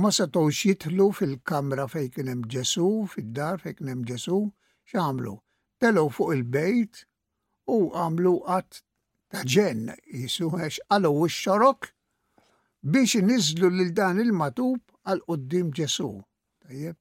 ma 0.00 0.10
setgħux 0.14 0.62
jitħlu 0.68 1.06
fil-kamra 1.18 1.84
fejn 1.92 2.10
kien 2.16 2.32
hemm 2.32 2.48
Ġesu, 2.54 2.88
fid-dar 3.12 3.60
fejn 3.62 3.76
kien 3.80 3.92
hemm 3.92 4.06
Ġesu, 4.08 4.38
x'għamlu? 4.90 5.34
Telgħu 5.82 6.08
fuq 6.18 6.36
il-bejt 6.38 7.02
u 7.72 7.78
għamlu 7.92 8.34
qatt 8.48 8.82
ta' 9.32 9.44
ġen 9.44 9.90
jisu 10.16 10.48
għax 10.56 10.80
għalu 10.92 11.12
u 11.12 11.28
xorok 11.28 11.90
biex 12.94 13.20
nizlu 13.28 13.68
lil 13.78 13.92
dan 13.92 14.20
il-matub 14.22 14.80
għal 15.04 15.24
qoddim 15.28 15.74
Ġesu. 15.76 16.12
Tajjeb, 16.64 16.96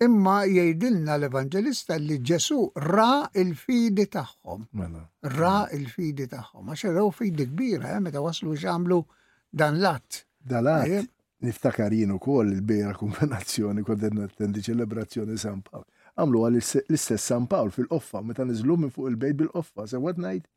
imma 0.00 0.46
jgħidilna 0.48 1.16
l-Evangelista 1.20 1.96
li 2.00 2.16
ġesu 2.24 2.58
ra 2.88 3.28
il-fidi 3.42 4.06
tagħhom. 4.14 4.64
Mela. 4.80 5.02
Ra 5.36 5.66
il-fidi 5.76 6.26
tagħhom. 6.32 6.70
Għax 6.72 6.92
raw 6.96 7.10
fidi 7.12 7.46
kbira, 7.50 7.96
eh, 7.96 8.00
meta 8.00 8.22
waslu 8.24 8.56
xamlu 8.56 9.00
dan 9.52 9.80
lat. 9.84 10.22
Dalat. 10.40 10.86
Eh? 10.88 11.04
Niftakar 11.40 11.92
jien 11.92 12.12
ukoll 12.14 12.52
il-bejra 12.54 12.94
konvenazzjoni 12.96 13.82
kont 13.84 14.04
nattendi 14.16 14.64
ċelebrazzjoni 14.64 15.36
San 15.40 15.60
Pawl. 15.64 15.84
Għamlu 16.16 16.42
għal 16.46 16.58
l-istess 16.60 17.22
San 17.32 17.46
Pawl 17.48 17.70
fil-qoffa, 17.72 18.22
meta 18.24 18.44
niżlu 18.44 18.76
minn 18.76 18.92
fuq 18.92 19.08
il-bejt 19.12 19.38
bil-qoffa, 19.42 19.86
sewwat 19.88 20.20
ngħid 20.20 20.48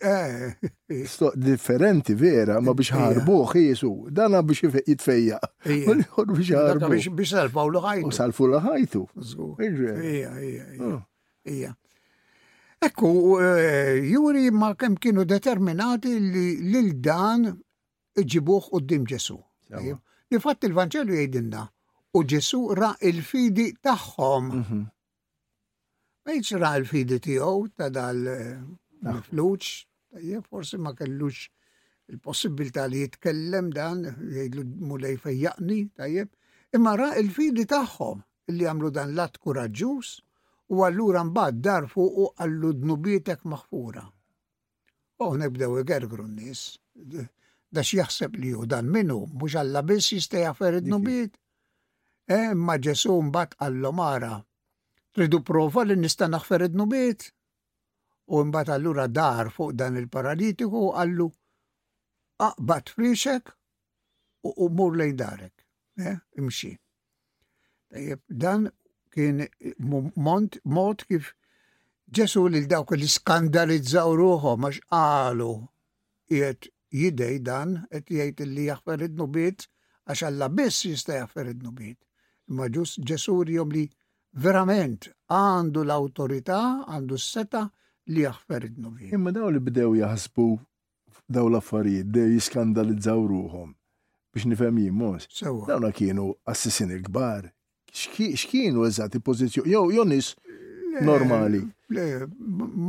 Eh. 0.00 0.56
differenti 1.36 2.14
vera, 2.18 2.58
ma 2.64 2.72
biex 2.74 2.90
ħarbuħ 2.96 3.52
Jesu 3.60 3.90
dana 4.10 4.40
biex 4.42 4.82
jitfejja. 4.88 5.38
biex 5.66 7.30
salfaw 7.30 7.70
l-ħajtu. 7.70 8.10
Salfu 8.16 8.48
l-ħajtu. 8.48 9.02
Ah. 10.26 10.98
Ija, 11.50 11.70
Ekku, 12.82 13.10
eh, 13.44 14.08
juri 14.10 14.50
ma 14.50 14.72
kem 14.74 14.96
kienu 14.98 15.24
determinati 15.24 16.16
li 16.18 16.80
l-dan 16.80 17.46
iġibuħ 18.18 18.70
u 18.74 18.80
d-dim 18.80 19.04
ġesu. 19.06 19.38
Li 20.30 20.40
fatt 20.42 20.66
il-Vanġelju 20.66 21.14
jgħidinna 21.14 21.62
u 22.18 22.24
ġesu 22.24 22.64
ra 22.74 22.96
il-fidi 23.00 23.70
taħħom. 23.84 24.50
Mhm. 24.56 24.82
Ma 26.26 26.36
jġra 26.40 26.74
il-fidi 26.82 27.16
tiegħu 27.20 27.68
ta' 27.76 27.88
dal 27.88 28.26
eh, 28.28 28.56
naħfluċ, 29.06 29.70
forsi 30.48 30.78
ma 30.78 30.92
kellux 30.96 31.46
il-possibilità 32.10 32.84
li 32.86 33.02
jitkellem 33.04 33.68
dan, 33.72 34.02
jgħidlu 34.04 34.64
mulej 34.90 35.18
fejjaqni, 35.22 35.80
tajjeb, 35.96 36.30
imma 36.74 36.94
ra 36.98 37.10
il-fidi 37.20 37.66
tagħhom 37.70 38.22
li 38.50 38.66
għamlu 38.66 38.90
dan 38.90 39.14
lat 39.14 39.38
kuraġġuż 39.38 40.12
u 40.74 40.80
allura 40.86 41.22
mbagħad 41.26 41.60
dar 41.64 41.86
fuq 41.90 42.16
u 42.18 42.26
għallu 42.34 42.72
dnubietek 42.82 43.44
maħfura. 43.46 44.02
U 45.20 45.24
oh, 45.28 45.34
nebdew 45.38 45.78
igergru 45.82 46.24
n-nies. 46.24 46.78
Da 47.70 47.84
jaħseb 47.86 48.34
li 48.40 48.50
ju 48.54 48.64
dan 48.66 48.88
minnu, 48.90 49.20
mhux 49.30 49.54
alla 49.60 49.82
biss 49.86 50.10
jista' 50.16 50.42
jaffer 50.46 50.78
id-nubiet. 50.80 51.34
Eh, 52.30 52.50
imma 52.56 52.78
Ġesu 52.82 53.18
mbagħad 53.28 53.56
għallu 53.64 53.92
mara, 53.96 54.36
Tridu 55.10 55.40
prova 55.42 55.82
li 55.84 55.96
nista' 55.98 56.28
naħfer 56.30 56.68
id-nubiet? 56.68 57.24
u 58.30 58.42
mbagħad 58.46 58.72
allura 58.76 59.04
dar 59.10 59.48
fuq 59.54 59.72
dan 59.78 59.96
il-paralitiku 60.00 60.80
u 60.88 60.90
għallu 61.00 61.24
aqbad 62.46 62.92
friexek 62.94 63.50
u 64.50 64.68
mur 64.76 64.94
lejn 64.96 65.16
darek. 65.18 65.66
Eh, 65.98 66.16
imxi. 66.38 66.70
Dan 68.30 68.68
kien 69.12 69.42
mod 69.82 71.04
kif 71.08 71.32
ġesu 72.18 72.44
lil 72.50 72.68
dawk 72.70 72.94
li 72.96 73.08
skandalizzaw 73.16 74.14
ruħom 74.22 74.68
għax 74.68 74.80
qalu 74.90 75.50
jiet 76.30 76.70
jidej 77.02 77.42
dan 77.46 77.74
qed 77.90 78.14
jgħid 78.14 78.46
li 78.54 78.68
jaħfer 78.70 79.04
id-nubiet 79.08 79.66
għax 80.06 80.24
alla 80.30 80.48
biss 80.48 80.86
jista' 80.88 81.18
jaħfer 81.18 81.50
id-nubiet. 81.56 81.98
Imma 82.50 82.70
ġus 82.74 82.94
ġesurjom 83.10 83.74
li 83.74 83.84
verament 84.46 85.10
għandu 85.34 85.82
l-autorità, 85.84 86.60
għandu 86.94 87.18
s-seta 87.18 87.66
li 88.08 88.24
id 88.24 88.76
bih. 88.76 89.12
Imma 89.12 89.32
daw 89.34 89.50
li 89.52 89.60
bdew 89.60 89.92
jaħsbu 89.98 90.46
daw 91.34 91.48
l-affarijiet, 91.50 92.08
bdew 92.10 92.30
jiskandalizzaw 92.36 93.20
ruhom 93.28 93.74
biex 94.34 94.46
nifhem 94.46 94.76
jimmos. 94.78 95.26
Dawna 95.66 95.90
kienu 95.92 96.28
assisini 96.46 97.00
kbar. 97.02 97.50
X'kienu 97.90 98.84
eżatt 98.86 99.16
il-pożizzjoni? 99.18 99.72
jow 99.72 99.90
jonis 99.90 100.34
normali. 101.02 101.62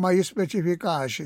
Ma 0.02 0.12
jispeċifikax 0.14 1.18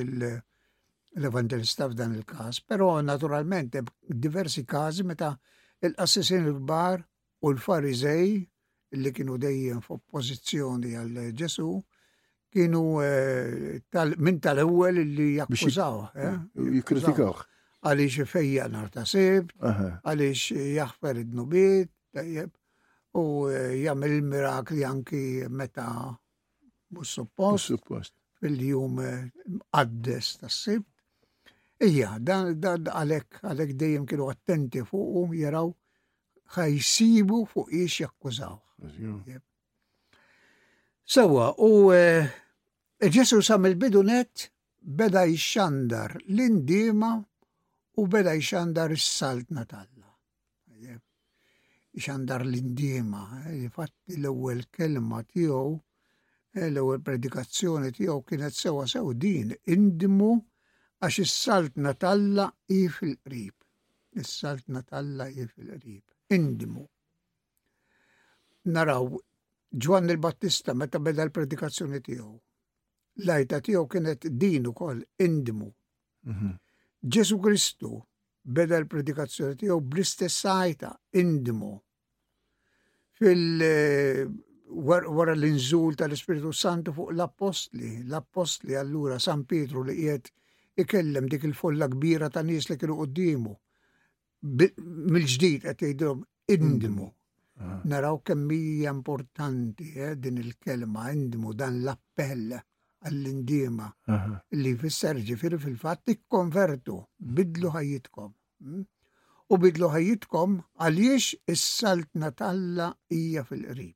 l-evangelista 1.19 1.89
f'dan 1.91 2.15
il-każ, 2.15 2.61
però 2.67 3.01
naturalment 3.03 3.75
diversi 4.07 4.63
każi 4.65 5.03
meta 5.03 5.33
l-assissin 5.83 6.47
il-kbar 6.47 7.03
u 7.43 7.51
l-farizej 7.51 8.33
li 8.95 9.11
kienu 9.11 9.35
dejjem 9.39 9.83
f'oppożizzjoni 9.83 10.95
għal 10.95 11.33
Ġesu 11.35 11.73
kienu 12.55 12.83
eh, 13.03 14.13
minn 14.23 14.39
tal 14.39 14.61
ewel 14.63 15.01
li 15.17 15.27
jakkużaw. 15.39 15.95
Eh? 16.15 16.35
Mm. 16.55 16.71
Jikritikaw. 16.79 17.35
Għalix 17.85 18.15
fejja 18.31 18.69
nar 18.71 18.87
ta' 18.93 19.03
sib, 19.05 19.51
għaliex 19.61 20.45
jaħfer 20.79 21.19
id-nubiet, 21.21 21.91
u 23.21 23.25
eh, 23.51 23.73
jgħamil 23.83 24.15
il-mirakli 24.17 24.85
anki 24.87 25.21
meta 25.53 25.89
mhux 26.95 27.13
suppost. 27.19 28.15
Fil-jum 28.39 28.99
għaddes 29.01 30.29
ta' 30.41 30.49
sib. 30.51 30.87
Ija, 31.85 32.15
dan 32.23 32.53
għalek 32.63 33.41
għalek 33.51 33.75
dejjem 33.79 34.05
kienu 34.07 34.29
attenti 34.31 34.81
fuq 34.87 35.19
u 35.21 35.25
jaraw 35.35 35.69
ħajsibu 36.55 37.41
fuq 37.51 37.75
ix 37.83 37.99
jakkużaw. 38.05 38.55
Sawa, 41.15 41.51
u 41.61 41.91
Ġesu 43.13 43.41
sam 43.43 43.65
il-bidunet 43.67 44.49
beda 44.99 45.25
jxandar 45.27 46.13
l-indima 46.31 47.17
u 47.99 48.05
beda 48.11 48.35
jxandar 48.39 48.93
s-salt 48.95 49.49
natalla. 49.51 50.07
Jxandar 51.99 52.45
l-indima, 52.47 53.21
fatti 53.75 54.15
l-ewel 54.21 54.61
kelma 54.75 55.19
tiegħu 55.31 55.67
eh, 56.55 56.69
l-ewel 56.71 57.03
predikazzjoni 57.07 57.91
tiegħu 57.99 58.17
kienet 58.29 58.55
sewa 58.55 58.87
sew 58.87 59.11
din 59.13 59.51
indimu 59.75 60.31
għax 61.03 61.19
is-salt 61.27 61.75
natalla 61.75 62.47
i 62.71 62.79
fil-qrib. 62.87 63.55
Is-salt 64.23 64.71
natalla 64.71 65.27
i 65.29 65.43
fil-qrib. 65.51 66.31
Indimu. 66.35 66.87
Naraw 68.71 69.11
Ġwan 69.83 70.11
il-Battista 70.15 70.73
meta 70.73 70.99
beda 71.03 71.27
l-predikazzjoni 71.27 71.99
tiegħu 72.09 72.33
lajta 73.23 73.61
tiegħu 73.63 73.87
kienet 73.89 74.25
din 74.29 74.67
ukoll 74.71 75.03
indmu. 75.23 75.69
Mhm. 76.27 76.55
Ġesu 77.05 77.37
Kristu 77.39 77.93
beda 78.41 78.79
l-predikazzjoni 78.81 79.55
tiegħu 79.57 79.77
bl-istess 79.81 80.39
sajta 80.45 80.91
indmu. 81.17 81.71
Fil 83.11 83.61
wara 84.69 85.35
l-inżul 85.37 85.95
tal-Ispiritu 85.95 86.51
Santu 86.51 86.91
fuq 86.91 87.11
l-Apostli, 87.13 88.03
l-Apostli 88.03 88.75
allura 88.75 89.19
San 89.19 89.45
Pietru 89.45 89.83
li 89.87 89.93
qiegħed 89.95 90.25
ikellem 90.83 91.29
dik 91.31 91.43
il-folla 91.47 91.87
kbira 91.87 92.27
ta' 92.29 92.43
nies 92.43 92.67
li 92.69 92.75
kienu 92.77 92.97
qudiemu 92.99 93.53
Mill-ġdid 94.45 95.61
qed 95.63 95.77
jgħidhom 95.79 96.21
indmu. 96.51 97.05
Ah. 97.63 97.79
Naraw 97.87 98.19
kemm 98.21 98.51
hija 98.51 98.91
importanti 98.93 99.93
eh, 99.95 100.15
din 100.19 100.37
il-kelma 100.43 101.07
indmu 101.15 101.53
dan 101.57 101.79
l-appell 101.85 102.51
għall 103.03 103.27
indiema 103.29 103.87
li 104.59 104.71
fisser 104.79 105.17
ġifir 105.27 105.55
fil-fatt 105.59 106.11
ikkonvertu, 106.13 106.95
bidlu 107.19 107.71
ħajjitkom. 107.75 108.31
Hm? 108.63 108.83
U 109.51 109.57
bidlu 109.61 109.89
ħajjitkom 109.95 110.55
għaliex 110.85 111.39
is-saltna 111.55 112.31
talla 112.39 112.89
hija 113.13 113.43
fil-qrib. 113.49 113.95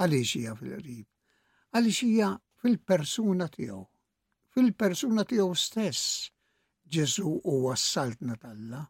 Għaliex 0.00 0.34
hija 0.40 0.56
fil-qrib? 0.58 1.06
Għaliex 1.76 2.02
hija 2.10 2.30
fil-persuna 2.64 3.46
tiegħu. 3.54 3.82
Fil-persuna 4.54 5.24
tiegħu 5.30 5.54
stess 5.60 6.04
Ġesu 6.90 7.28
u 7.46 7.72
saltna 7.78 8.34
talla 8.42 8.80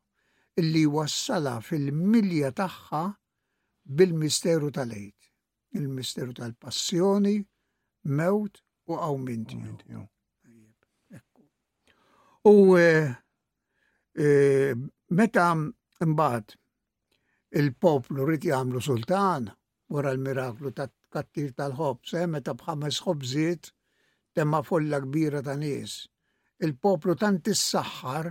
illi 0.57 0.87
wassala 0.89 1.59
fil-milja 1.61 2.49
tagħha 2.57 3.01
bil-misteru 3.85 4.71
tal-ejt, 4.73 5.29
il-misteru 5.77 6.33
tal-passjoni, 6.39 7.35
mewt 8.09 8.63
u 8.91 8.97
għaw 8.99 9.21
minn 9.23 9.69
U 12.49 12.53
eh, 12.81 13.11
eh, 14.19 14.73
meta 15.15 15.47
mbagħad 15.55 16.55
il-poplu 17.61 18.25
rrit 18.27 18.47
jagħmlu 18.49 18.81
sultan 18.83 19.51
wara 19.93 20.13
l-miraklu 20.17 20.73
ta' 20.73 20.89
kattir 21.13 21.51
tal-ħobs, 21.59 22.15
eh, 22.23 22.27
meta 22.27 22.55
bħames 22.57 23.03
ħobżiet 23.05 23.71
temma 24.35 24.63
folla 24.67 24.99
kbira 25.05 25.43
ta' 25.47 25.55
nies. 25.61 26.07
Il-poplu 26.65 27.15
tant 27.21 27.51
issaħħar 27.53 28.31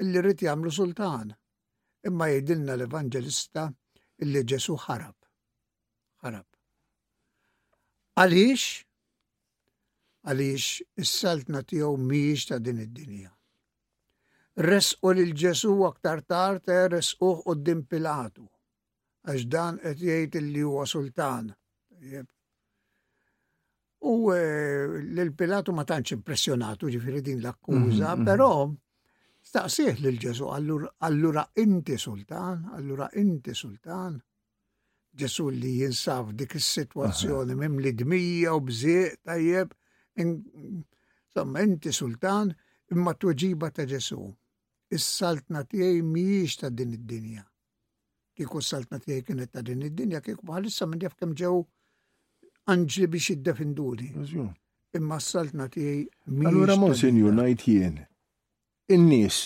illi 0.00 0.22
rrit 0.24 0.46
jagħmlu 0.48 0.70
sultan. 0.72 1.34
Imma 2.08 2.30
jgħidilna 2.32 2.74
l-evangelista 2.78 3.66
illi 4.24 4.42
Ġesu 4.48 4.78
ħarab. 4.88 5.14
Ħarab. 6.24 6.48
Għaliex? 8.16 8.70
għaliex 10.22 10.96
is-saltna 11.02 11.62
tiegħu 11.66 11.94
mhijiex 11.98 12.48
ta' 12.50 12.58
din 12.62 12.82
id-dinja. 12.84 13.30
Resqu 14.66 15.14
lil 15.16 15.32
Ġesu 15.32 15.72
aktar 15.88 16.20
tard 16.28 16.68
eh, 16.70 16.84
resquh 16.92 17.40
qudiem 17.46 17.80
Pilatu 17.88 18.44
għax 19.24 19.46
dan 19.50 19.78
qed 19.80 20.02
jgħid 20.02 20.42
li 20.44 20.62
huwa 20.66 20.84
sultan. 20.86 21.48
U 24.02 24.14
eh, 24.34 24.94
l-Pilatu 25.00 25.74
ma 25.74 25.86
tantx 25.88 26.16
impressjonatu 26.18 26.90
ġifieri 26.92 27.22
din 27.28 27.40
l-akkuża, 27.42 28.12
mhm, 28.14 28.22
mhm. 28.22 28.26
però 28.28 28.50
staqsih 29.48 30.04
lil 30.04 30.20
Ġesu 30.22 30.52
allura 30.52 31.46
inti 31.58 31.96
sultan, 31.98 32.68
allura 32.76 33.08
inti 33.18 33.54
sultan. 33.54 34.20
Ġesu 35.12 35.48
li 35.52 35.78
jinsaf 35.82 36.30
dik 36.32 36.54
is-sitwazzjoni 36.60 37.56
mim 37.60 37.80
li 37.84 37.90
dmija 37.92 38.54
u 38.56 38.62
bżieq 38.68 39.18
tajjeb 39.26 39.74
Insomma, 40.16 41.60
inti 41.64 41.90
sultan 41.92 42.52
imma 42.92 43.12
tuġiba 43.20 43.68
ta' 43.74 43.86
Ġesu. 43.88 44.20
Is-saltna 44.92 45.64
tiegħi 45.70 46.02
mhijiex 46.04 46.52
ta' 46.60 46.70
din 46.76 46.92
id-dinja. 46.98 47.42
Kieku 48.36 48.60
s-saltna 48.60 48.98
tiegħi 49.00 49.24
kienet 49.28 49.52
ta' 49.54 49.62
din 49.64 49.86
id-dinja, 49.88 50.20
kieku 50.20 50.44
bħalissa 50.48 50.84
minn 50.88 51.00
jaf 51.00 51.16
kemm 51.16 51.32
ġew 51.40 51.54
anġli 52.72 53.08
biex 53.14 53.32
jiddefinduni. 53.32 54.10
Imma 55.00 55.16
s-saltna 55.18 55.70
tiegħi 55.72 56.04
mhijiex. 56.28 56.50
Allura 56.52 56.76
Monsinjur 56.82 57.32
ngħid 57.38 57.64
jien. 57.66 57.96
In-nies, 58.92 59.40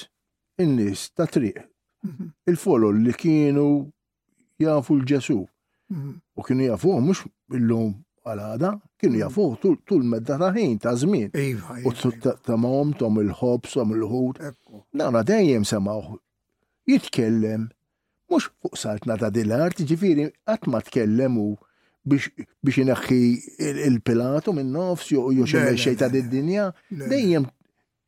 in-nies 0.62 1.06
ta' 1.14 1.28
triq. 1.30 1.62
Mhm. 2.10 2.32
Il-folol 2.50 3.02
li 3.06 3.12
kienu 3.14 3.68
jafu 4.58 4.96
l-Ġesu. 4.98 5.38
Mhm. 5.94 6.18
U 6.34 6.42
kienu 6.42 6.66
jafu 6.72 6.98
mhux 6.98 7.22
illum 7.54 7.94
għal-għada, 8.26 8.70
kienu 9.00 9.20
jafu 9.20 9.44
mm. 9.54 9.78
tul 9.88 10.04
medda 10.10 10.36
ta' 10.40 10.50
ħin 10.54 10.76
ta' 10.82 10.94
zmin. 10.98 11.28
Iva, 11.32 11.76
u 11.86 11.92
iva, 11.92 11.94
iva. 12.10 12.34
ta' 12.46 12.58
mom, 12.58 12.92
tom 12.98 13.20
il 13.22 13.30
ħobs 13.40 13.76
tom 13.78 13.94
il-ħut. 13.94 14.42
Nara 15.00 15.22
dejjem 15.26 15.66
semaw, 15.68 16.02
jitkellem, 16.90 17.68
mux 18.30 18.48
fuq 18.62 18.78
saltna 18.80 19.18
ta' 19.20 19.30
dil-art, 19.32 19.82
ġifiri, 19.90 20.28
għatma 20.50 20.82
tkellem 20.88 21.38
u 21.42 21.48
biex 22.06 22.76
inaxħi 22.84 23.20
il-pilatu 23.88 24.54
minn 24.54 24.72
nofs, 24.74 25.10
jo 25.14 25.28
xemel 25.44 25.78
xejta 25.80 26.10
ta' 26.10 26.24
dinja 26.30 26.70
dejjem 26.90 27.48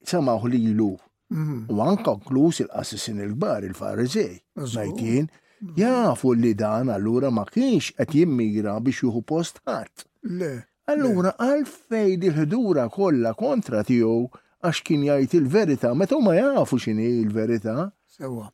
semaw 0.06 0.46
li 0.50 0.62
jilu. 0.68 0.94
Mhm. 1.28 1.66
U 1.68 1.82
anka 1.84 2.14
klus 2.24 2.62
il 2.64 2.70
assassin 2.72 3.18
il-gbar, 3.20 3.66
il-farizej, 3.68 4.38
najtin, 4.62 5.26
mhm. 5.60 5.74
jafu 5.76 6.32
li 6.38 6.54
dan 6.56 6.88
allura 6.94 7.28
ma 7.30 7.44
kienx 7.44 7.90
qed 7.98 8.14
jimmira 8.22 8.78
biex 8.80 9.02
juhu 9.06 9.20
post 9.34 9.60
ħadd. 9.68 10.07
Le. 10.26 10.66
Allura, 10.88 11.34
għalfej 11.36 12.16
dil-ħdura 12.16 12.86
kollha 12.94 13.34
kontra 13.36 13.82
tiegħu 13.84 14.30
għax 14.64 14.78
kien 14.86 15.02
jgħid 15.04 15.34
il-verità, 15.36 15.90
meta 15.94 16.16
ma 16.18 16.32
jafu 16.34 16.78
x'inhi 16.80 17.04
il-verità. 17.24 17.90
Sewa. 18.08 18.48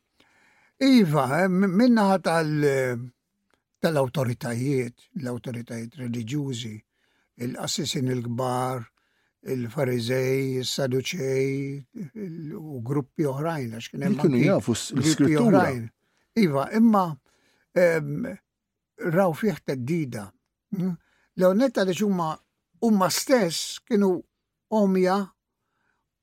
Iva, 0.82 1.46
minna 1.48 2.18
tal 2.18 2.66
tal-autoritajiet, 3.84 5.06
l-autoritajiet 5.20 5.94
reliġjużi, 6.00 6.74
il 7.44 7.54
assessin 7.60 8.08
il-kbar, 8.10 8.82
il-farizej, 9.54 10.58
il-saduċej, 10.64 11.58
u 12.58 12.80
gruppi 12.82 13.28
oħrajn, 13.28 13.76
għax 13.78 13.90
kien 13.92 14.06
hemm. 14.08 14.18
Kienu 14.24 14.42
jafu 14.42 14.74
oħrajn. 15.46 15.86
Iva, 16.42 16.66
imma 16.80 17.06
raw 19.14 19.30
fih 19.44 19.54
teddida. 19.68 20.26
Hm? 20.74 20.94
Leonetta 21.36 21.82
li 21.84 21.92
xumma 21.98 22.30
umma 22.88 23.08
stess 23.10 23.80
kienu 23.86 24.10
omja 24.70 25.16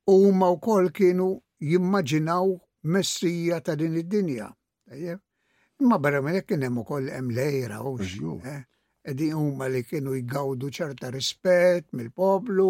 u 0.08 0.14
umma 0.28 0.48
u 0.50 0.58
kol 0.66 0.86
kienu 0.98 1.28
jimmaġinaw 1.70 2.48
messija 2.92 3.58
ta' 3.66 3.76
din 3.80 3.98
id-dinja. 4.02 4.48
Imma 5.82 5.98
barra 6.04 6.20
minn 6.24 6.46
kien 6.48 6.64
hemm 6.66 6.80
ukoll 6.82 7.08
hemm 7.16 7.30
lejra 7.38 7.78
u 7.90 8.40
Edi 9.10 9.28
umma 9.44 9.66
li 9.74 9.82
kienu 9.90 10.12
jgawdu 10.22 10.66
ċerta 10.78 11.08
rispett 11.16 11.86
mill-poplu, 11.96 12.70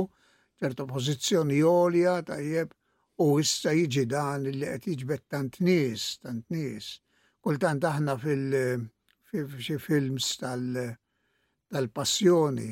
ċerta 0.60 0.84
pozizjoni 0.92 1.58
jolja 1.62 2.14
tajjeb 2.30 2.74
u 3.22 3.28
issa 3.44 3.72
jiġi 3.76 4.06
dan 4.14 4.44
li 4.48 4.66
qed 4.66 4.88
jiġbet 4.96 5.24
tant 5.32 5.54
nies, 5.66 6.02
tant 6.24 6.46
nies. 6.50 6.88
Kultant 7.44 7.84
aħna 7.92 8.18
fil- 8.18 9.78
films 9.86 10.26
tal- 10.42 10.98
tal-passjoni 11.72 12.72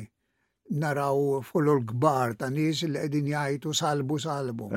naraw 0.84 1.40
fuq 1.42 1.64
l-gbar 1.64 2.36
ta' 2.40 2.50
nies 2.52 2.84
li 2.86 3.00
qegħdin 3.00 3.30
jgħidu 3.32 3.72
salbu 3.74 4.18
salbu. 4.22 4.68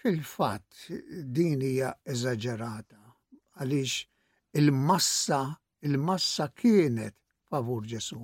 Fil-fatt 0.00 0.92
din 1.36 1.64
hija 1.64 1.92
eżaġerata 2.14 3.00
għaliex 3.60 4.60
il-massa 4.60 5.40
il-massa 5.86 6.46
kienet 6.52 7.16
favur 7.50 7.84
Ġesu. 7.88 8.20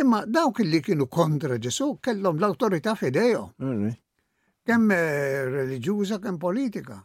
Imma 0.00 0.24
dawk 0.26 0.60
li 0.64 0.80
kienu 0.84 1.06
kontra 1.08 1.58
Ġesu 1.58 1.94
kellhom 2.04 2.38
l-awtorità 2.40 2.94
fidejo. 2.98 3.46
Mm-hmm. 3.58 4.00
Kemm 4.64 4.92
eh, 4.94 5.42
reliġjuża 5.50 6.20
kemm 6.24 6.38
politika. 6.40 6.96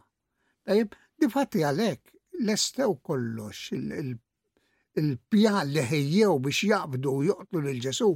Tajib, 0.64 0.94
difatti 1.20 1.60
għalhekk 1.66 2.44
lestew 2.48 2.94
kollox 3.04 3.72
il 3.76 4.14
il-pjan 4.98 5.68
li 5.70 5.82
ħejjew 5.86 6.32
biex 6.44 6.62
jaqbdu 6.70 7.12
u 7.18 7.22
joqtlu 7.28 7.60
l-ġesu, 7.62 8.08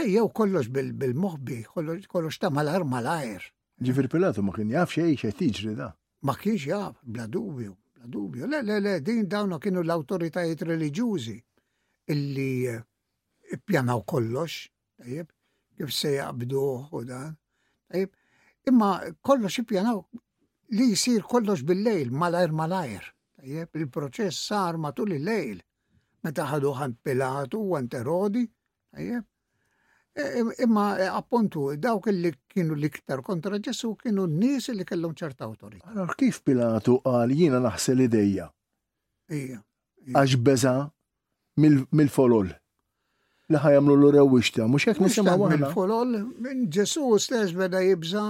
ħejjew 0.00 0.24
kollox 0.34 0.70
bil 0.74 1.14
mohbi 1.14 1.60
kollox 1.70 2.38
ta' 2.38 2.50
mal-ar 2.50 2.84
mal-ajr. 2.84 3.44
Ġifir 3.84 4.08
Pilatu 4.12 4.42
ma 4.44 4.52
kien 4.54 4.72
jaf 4.74 4.94
xej 4.96 5.14
xej 5.20 5.36
tiġri 5.38 5.74
da. 5.78 5.90
Ma 6.26 6.34
kienx 6.36 6.66
jaf, 6.68 6.98
bla 7.02 7.24
dubju, 7.26 7.72
bla 7.94 8.06
dubju. 8.12 8.46
Le, 8.50 8.58
le, 8.62 8.78
le, 8.84 8.96
din 9.04 9.22
dawna 9.28 9.56
kienu 9.58 9.80
l-autoritajiet 9.86 10.66
religjużi 10.68 11.36
illi 12.12 12.48
eh, 12.74 12.82
ippjanaw 13.54 14.02
kollox, 14.04 14.66
tajib, 15.00 15.30
kif 15.78 15.94
se 15.96 16.16
jaqbdu 16.18 16.66
u 16.92 17.04
dan, 17.08 17.38
tajib. 17.88 18.10
Imma 18.68 18.90
kollox 19.24 19.62
ippjanaw 19.62 20.02
li 20.76 20.90
jisir 20.90 21.22
kollox 21.24 21.62
bil-lejl, 21.64 22.12
mal-ajr 22.12 22.52
mal-ajr. 22.52 23.08
il-proċess 23.40 24.36
sar 24.50 24.76
matul 24.76 25.14
il-lejl 25.16 25.62
meta 26.22 26.44
ħadu 26.50 26.72
ħan 26.78 26.96
Pilatu 27.04 27.60
u 27.62 27.80
Terodi, 27.88 28.44
Erodi, 28.92 29.20
e, 30.12 30.44
imma 30.64 30.84
e, 30.98 31.06
appuntu 31.08 31.72
dawk 31.76 32.10
li 32.12 32.32
kienu 32.48 32.74
l-iktar 32.76 33.22
kontra 33.24 33.58
Ġesu 33.58 33.94
kienu 34.00 34.26
n-nies 34.28 34.70
li 34.74 34.84
kellhom 34.84 35.14
ċerta 35.16 35.46
awtorità. 35.48 35.86
Allora 35.88 36.14
kif 36.16 36.42
Pilatu 36.44 37.00
jina 37.04 37.34
jiena 37.40 37.60
naħsel 37.68 38.04
idejja? 38.06 38.50
Ija. 39.30 39.60
Għax 40.14 40.36
beza 40.42 40.76
mill-folol. 41.62 42.50
Li 43.50 43.58
ħajamlu 43.58 43.94
l-rewishta, 43.98 44.66
mux 44.70 44.84
jek 44.86 45.00
nisimaw 45.02 45.40
għana. 45.48 45.56
mil 45.56 45.72
folol 45.74 46.12
minn 46.44 46.68
Ġesu 46.70 47.16
stess 47.18 47.52
beda 47.58 47.80
jibza 47.82 48.22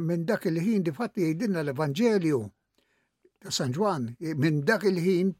minn 0.00 0.22
dak 0.24 0.46
il-ħin 0.48 0.86
di 0.86 0.92
fatti 0.96 1.26
jgħidinna 1.26 1.60
l-Evangelju 1.62 2.38
ta' 3.44 3.52
San 3.52 3.74
Juan, 3.76 4.06
minn 4.16 4.62
dak 4.64 4.86
il-ħin 4.88 5.34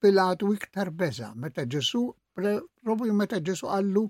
Pilatu 0.00 0.54
iktar 0.56 0.88
beza, 0.96 1.26
meta 1.36 1.64
ġesu, 1.68 2.00
propju 2.84 3.12
meta 3.20 3.36
ġesu 3.44 3.68
għallu 3.68 4.00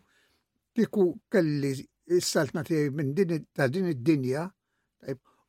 kiku 0.78 1.06
kelli 1.34 1.72
s-saltna 2.20 2.62
tiegħi 2.68 2.90
minn 2.98 3.10
din 3.18 3.46
ta' 3.54 3.66
din 3.74 3.86
id-dinja, 3.92 4.44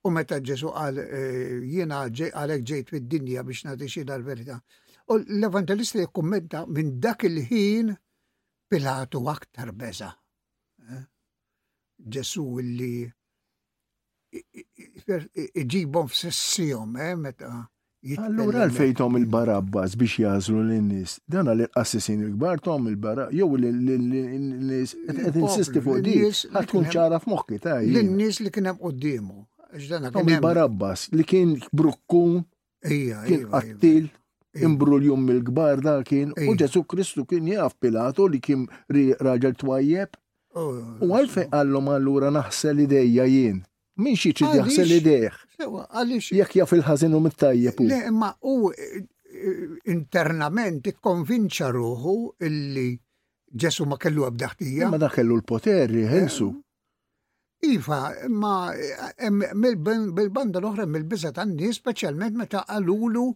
u 0.02 0.10
meta 0.10 0.40
ġesu 0.42 0.70
għal 0.82 0.98
jiena 1.70 2.00
għalek 2.10 2.64
ġejt 2.74 2.94
id 3.00 3.08
dinja 3.14 3.44
biex 3.46 3.64
nagħti 3.68 3.88
xi 3.94 4.02
l-verità. 4.08 4.58
U 5.14 5.16
l-evangelista 5.20 5.98
jikkummenta 6.02 6.64
minn 6.74 6.96
dak 7.04 7.24
il-ħin 7.30 7.94
Pilatu 8.72 9.22
aktar 9.30 9.72
beza. 9.78 10.10
Ġesu 12.02 12.48
iġibom 12.66 14.42
iġibhom 15.64 16.08
f'sessihom, 16.10 16.92
meta. 17.28 17.60
Allura 18.18 18.64
għalfejn 18.66 18.96
tom 18.98 19.18
il-barabbas 19.20 19.94
biex 20.02 20.16
jazlu 20.24 20.64
l 20.66 20.72
innis 20.80 21.20
dan 21.30 21.52
għal 21.52 21.68
assessin 21.78 22.24
il-gbar 22.26 22.58
tom 22.66 22.88
il-barabbas, 22.90 23.36
jow 23.38 23.54
l 23.54 23.68
innis 23.70 24.96
għet 25.06 25.38
insisti 25.38 25.84
fuq 25.86 26.02
di, 26.08 26.16
kun 26.72 26.88
ċara 26.90 27.20
f-mokki 27.22 27.60
ta' 27.62 27.76
l 27.86 28.00
innis 28.02 28.40
li 28.42 28.50
kienem 28.50 28.80
qoddimu, 28.82 29.44
tom 30.18 30.32
il-barabbas 30.34 31.12
li 31.14 31.28
kien 31.30 31.54
brukkun, 31.70 32.42
kien 32.90 33.46
qattil, 33.54 34.10
jum 35.06 35.30
il-gbar 35.38 35.86
da 35.86 36.00
kien, 36.02 36.34
u 36.42 36.58
Ġesu 36.58 36.82
Kristu 36.90 37.28
kien 37.30 37.46
jaf 37.54 37.78
Pilato 37.78 38.26
li 38.26 38.42
kien 38.42 38.66
raġel 39.22 39.54
twajjeb, 39.62 40.18
oh, 40.58 40.74
oh, 40.74 41.06
u 41.06 41.14
għalfej 41.20 41.52
oh. 41.52 41.54
għallum 41.54 41.94
għallura 41.94 42.34
naħsel 42.34 42.82
ideja 42.88 43.30
jien. 43.30 43.62
Min 44.00 44.16
xi 44.16 44.32
ċid 44.40 44.56
jaħsel 44.62 44.92
idejh. 45.02 45.38
Għaliex. 45.66 46.30
Jekk 46.38 46.58
jaf 46.62 46.74
il 46.78 46.84
ħazinu 46.88 47.20
u 47.20 47.24
mit-tajjeb. 47.26 47.84
Le, 47.90 48.00
ma 48.16 48.30
u 48.48 48.70
eh, 48.72 49.00
internament 49.92 50.88
ikkonvinċa 50.94 51.70
ruħu 51.76 52.14
illi 52.48 52.86
ġesu 53.52 53.86
ma 53.90 53.98
kellu 54.00 54.24
għabdaħtija. 54.30 54.90
Ma 54.92 55.00
da 55.02 55.10
kellu 55.12 55.36
l 55.38 55.44
poteri 55.44 56.06
ħelsu. 56.08 56.48
Eh, 56.56 57.74
iva, 57.76 58.00
ma 58.32 58.72
eh, 58.72 59.74
bil-banda 59.76 60.64
l-oħra 60.64 60.88
mil 60.90 61.04
biza 61.08 61.34
tan-nies, 61.36 61.82
speċjalment 61.84 62.40
meta 62.40 62.64
qalulu 62.72 63.28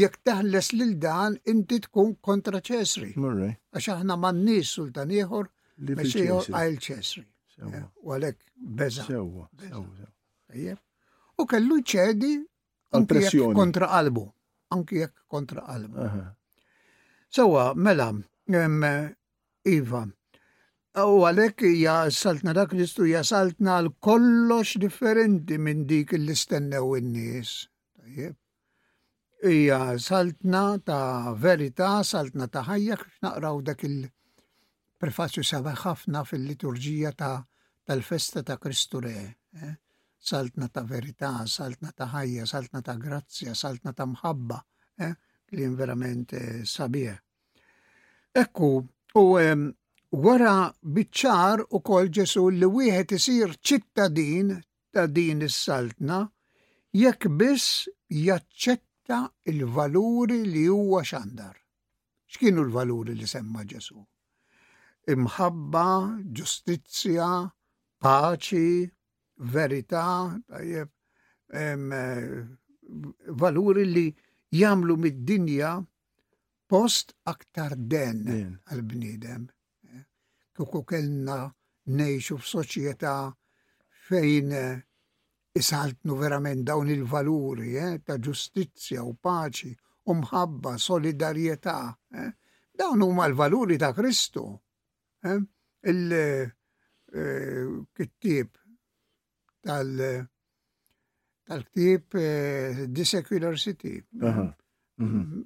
jekk 0.00 0.22
taħles 0.26 0.70
lil 0.80 0.94
dan 1.02 1.36
inti 1.50 1.80
tkun 1.84 2.16
kontra 2.24 2.60
ċesri. 2.64 3.12
Għax 3.20 3.92
aħna 3.98 4.16
man 4.22 4.40
nies 4.48 4.72
sultan 4.78 5.12
ieħor, 5.14 5.50
għal 5.90 6.80
ċesri. 6.88 7.26
Eh, 7.60 7.82
u 8.06 8.14
għalek 8.16 8.38
beza. 8.56 9.04
Sewa, 9.04 9.44
sewa. 9.60 10.76
U 11.40 11.46
kellu 11.48 11.80
ċedi 11.82 12.34
kontra 12.92 13.88
qalbu. 13.94 14.24
Anki 14.76 15.02
jekk 15.02 15.24
kontra 15.28 15.64
qalbu. 15.68 16.06
Sewa, 17.30 17.72
mela, 17.76 18.10
Iva, 19.60 20.02
u 20.96 21.18
għalek 21.28 21.66
jasaltna 21.76 22.54
dak 22.56 22.72
listu 22.72 23.04
istu 23.04 23.10
jasaltna 23.12 23.76
l-kollox 23.84 24.78
differenti 24.80 25.58
minn 25.60 25.84
dik 25.90 26.14
l-istennew 26.16 26.96
in-nies. 26.98 27.52
Ija 29.50 29.82
saltna 30.00 30.78
ta' 30.84 31.34
verità, 31.36 31.92
saltna 32.04 32.48
ta' 32.48 32.64
ħajja, 32.68 32.96
naqraw 33.22 33.60
dak 33.64 33.84
il- 33.84 34.08
prefazzju 35.00 35.40
sabaħ 35.44 35.78
ħafna 35.84 36.24
fil-liturġija 36.28 37.12
ta' 37.16 37.46
tal-festa 37.86 38.42
ta' 38.42 38.56
Kristu 38.58 39.00
Re. 39.00 39.38
Eh? 39.62 39.78
Saltna 40.18 40.68
ta' 40.68 40.84
verità, 40.84 41.46
saltna 41.48 41.92
ta' 41.96 42.06
ħajja, 42.12 42.44
saltna 42.46 42.80
ta' 42.84 42.96
grazzja, 43.00 43.54
saltna 43.56 43.92
ta' 43.96 44.04
mħabba, 44.06 44.58
eh? 45.00 45.14
klin 45.50 45.72
verament 45.76 46.34
eh, 46.36 46.64
sabie. 46.68 47.14
Ekku, 48.36 48.68
u 49.16 49.22
um, 49.40 49.64
wara 50.12 50.68
biċċar 50.80 51.64
u 51.70 51.80
kol 51.82 52.10
ġesu 52.12 52.44
li 52.54 52.68
wieħed 52.68 53.16
isir 53.16 53.56
ċittadin 53.58 54.52
ta' 54.92 55.08
din 55.08 55.42
is-saltna 55.48 56.20
jekk 56.94 57.30
biss 57.40 57.88
jaċċetta 58.12 59.22
il-valuri 59.56 60.42
li 60.44 60.66
huwa 60.68 61.00
xandar. 61.06 61.56
X'kienu 62.30 62.68
l-valuri 62.68 63.16
li 63.18 63.26
semma 63.26 63.64
Ġesu? 63.66 63.96
Imħabba, 65.10 65.86
ġustizzja, 66.30 67.30
paċi, 68.00 68.90
verità, 69.42 70.34
eh, 70.58 71.68
valuri 73.42 73.84
li 73.92 74.08
jamlu 74.50 74.96
mid-dinja 75.00 75.72
post 76.70 77.12
aktar 77.30 77.76
den 77.76 78.22
għal-bnidem. 78.64 79.48
Kuku 80.56 80.84
kellna 80.84 81.42
nejxu 81.96 82.38
f-soċieta 82.40 83.14
fejn 84.08 84.52
eh, 84.56 84.80
isaltnu 85.56 86.16
verament 86.16 86.64
dawn 86.66 86.88
il-valuri 86.92 87.76
eh, 87.80 87.98
ta' 88.04 88.18
ġustizzja 88.20 89.02
u 89.04 89.14
paċi 89.16 89.70
u 90.10 90.14
mħabba, 90.22 90.76
solidarjetà. 90.80 91.80
Dawn 92.80 93.02
huma 93.04 93.26
l-valuri 93.28 93.76
ta' 93.78 93.92
Kristu. 93.92 94.48
Il- 95.22 96.50
kittib 97.10 98.46
eh, 98.46 98.60
tal- 99.64 100.26
tal-ktib 101.46 102.10
The 102.12 103.00
eh, 103.00 103.04
Secular 103.04 103.56
City. 103.56 104.02
Mhm. 104.12 104.52
Mm-hmm. 105.00 105.42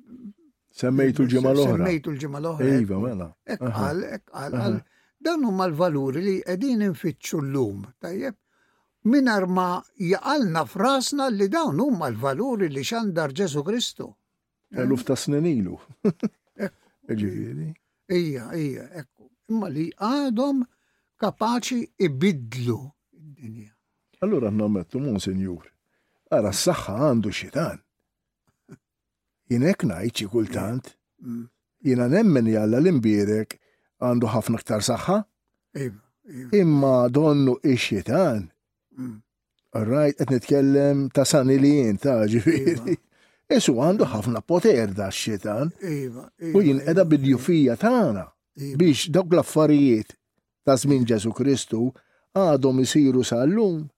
Semmejtu 0.74 1.22
mm-hmm. 1.22 1.26
l-ġimma 1.26 1.52
l-oħra. 1.52 1.76
Semmejtu 1.78 2.10
l-ġimma 2.10 2.38
l-oħra. 2.40 2.66
Iva, 2.80 2.96
mela. 3.00 4.84
dan 5.24 5.44
huma 5.46 5.64
l-valuri 5.70 6.20
li 6.20 6.34
qegħdin 6.44 6.82
infittxu 6.90 7.38
l-lum, 7.40 7.84
tajjeb. 8.02 8.34
Minar 9.04 9.44
ma 9.46 9.82
jaqalna 10.00 10.62
frasna 10.66 11.26
li 11.30 11.46
dawn 11.52 11.80
huma 11.80 12.06
l-valuri 12.10 12.68
li 12.72 12.82
xandar 12.84 13.32
Ġesu 13.36 13.60
Kristu. 13.64 14.06
Eh, 14.74 14.80
eluf 14.82 15.02
ta' 15.06 15.16
snenilu. 15.16 15.78
Ġifiri. 17.04 17.68
ejja, 18.08 18.46
ija, 18.56 18.84
ekku. 19.02 19.28
Imma 19.52 19.68
li 19.72 19.90
għadhom 19.94 20.62
kapaċi 21.20 21.80
ibidlu 22.08 22.78
id-dinja. 23.14 23.70
Allura 24.22 24.50
nammettu 24.50 24.98
monsenjur, 25.02 25.62
ara 26.32 26.52
s-saxħa 26.52 26.96
għandu 27.10 27.32
xitan. 27.38 27.80
Jinek 29.52 29.84
najċi 29.90 30.28
kultant, 30.32 30.94
jina 31.84 32.06
nemmen 32.10 32.48
jalla 32.50 32.80
l-imbirek 32.80 33.58
għandu 34.02 34.32
ħafna 34.34 34.62
ktar 34.62 34.82
saħħa. 34.86 35.18
Iva, 35.76 36.00
iva. 36.30 36.48
Imma 36.60 36.94
donnu 37.12 37.58
ix-xitan. 37.62 38.46
Mm. 38.98 39.20
Rajt, 39.74 40.20
qed 40.20 40.30
nitkellem 40.32 41.08
ta' 41.10 41.24
sani 41.26 41.56
li 41.58 41.72
jien 41.80 41.96
ta' 42.00 42.22
iva. 42.24 42.32
ġifiri. 42.32 42.96
Esu 43.54 43.74
għandu 43.84 44.08
ħafna 44.08 44.40
poter 44.46 44.92
da' 44.96 45.10
xitan. 45.12 45.74
U 46.54 46.62
jien 46.64 46.80
edha 46.80 47.04
bil-jufija 47.06 47.76
tagħna 47.78 48.26
biex 48.78 49.10
dawk 49.12 49.34
l-affarijiet 49.34 50.14
ta' 50.64 50.76
żmien 50.80 51.04
Ġesu 51.06 51.32
Kristu 51.36 51.90
għadhom 52.36 52.80
isiru 52.84 53.22
sal-lum. 53.30 53.88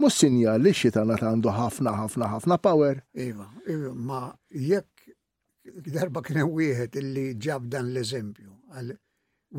mhux 0.00 0.14
sinjal 0.20 0.60
li 0.64 0.72
xitanat 0.78 1.22
għandu 1.28 1.50
ħafna 1.56 1.92
ħafna 1.98 2.28
ħafna 2.34 2.58
power. 2.64 3.02
Iva, 3.14 3.46
iva, 3.68 3.90
ma 4.08 4.20
jekk 4.50 5.84
darba 5.96 6.22
kien 6.24 6.38
hemm 6.42 6.54
wieħed 6.60 6.96
illi 7.02 7.26
ġab 7.46 7.68
dan 7.74 7.90
l-eżempju, 7.92 8.50
għal 8.76 8.94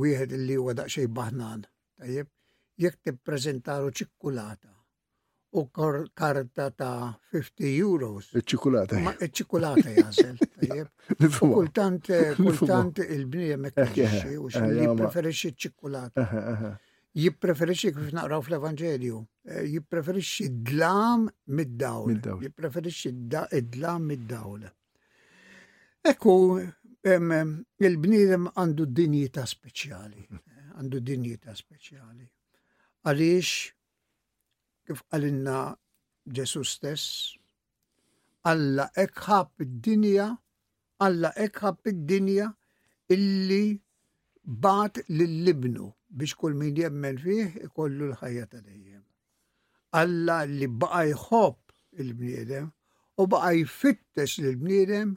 wieħed 0.02 0.36
illi 0.38 0.58
huwa 0.62 0.78
daqsxejn 0.82 1.14
baħnan, 1.20 1.66
tajjeb, 2.02 2.30
jekk 2.86 3.02
tippreżentaru 3.06 3.94
ċikkulata 4.00 4.71
u 5.54 5.68
karta 6.14 6.70
ta' 6.72 7.20
50 7.32 7.66
euros. 7.82 8.30
Iċ-ċikulata. 8.32 9.00
Ma 9.04 9.12
iċ-ċikulata 9.12 9.92
jazel. 9.92 10.38
Kultant, 11.40 12.10
eh, 12.16 12.36
kultant 12.40 13.02
il-bnijem 13.04 13.66
mekkħiċi 13.68 14.38
u 14.40 14.48
jippreferixi 14.52 15.52
iċ-ċikulata. 15.52 16.26
Jippreferixi 17.20 17.92
kif 17.92 18.14
naqraw 18.16 18.40
fl-Evangelju. 18.46 19.20
Eh, 19.52 19.66
jippreferixi 19.74 20.48
d-dlam 20.54 21.28
mid-dawl. 21.58 22.16
Jippreferixi 22.46 23.12
d-dlam 23.34 24.08
mid-dawl. 24.14 24.64
Ekku, 26.12 26.38
il 26.62 28.00
bnidem 28.06 28.48
għandu 28.56 28.88
dinjita 28.88 29.44
speċjali. 29.56 30.26
Għandu 30.80 31.04
dinjita 31.12 31.54
speċjali. 31.60 32.24
Għalix, 33.04 33.52
kif 34.91 35.06
għalinna 35.15 35.58
Ġesu 36.38 36.62
stess, 36.67 37.36
Alla 38.43 38.88
ekħab 39.04 39.63
id-dinja, 39.65 40.23
Alla 41.06 41.32
ekħab 41.45 41.86
id-dinja 41.91 42.49
illi 43.15 43.77
bat 44.43 44.97
lill-libnu 45.08 45.88
biex 46.12 46.36
kull 46.41 46.58
min 46.60 46.75
jemmen 46.75 47.17
fih 47.23 47.56
ikollu 47.67 48.10
l-ħajja 48.12 48.47
ta' 48.51 48.62
dejjem. 48.65 49.04
Alla 50.01 50.41
li 50.49 50.67
baqa 50.67 51.04
jħob 51.12 52.01
il-bniedem 52.04 52.67
u 53.21 53.27
baqa 53.34 53.51
jfittex 53.62 54.39
l-bniedem 54.43 55.13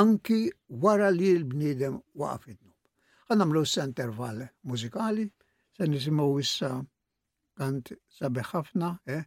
anki 0.00 0.40
wara 0.84 1.10
li 1.12 1.32
l-bniedem 1.36 1.98
waqaf 2.22 2.48
id-nub. 2.52 2.80
Għannamlu 3.30 3.64
s-intervall 3.68 4.46
mużikali, 4.64 5.26
se 5.76 5.88
nisimaw 5.92 6.38
issa 6.40 6.78
kant 7.60 7.86
sabiħ 8.18 8.48
ħafna, 8.52 8.88
eh, 9.16 9.20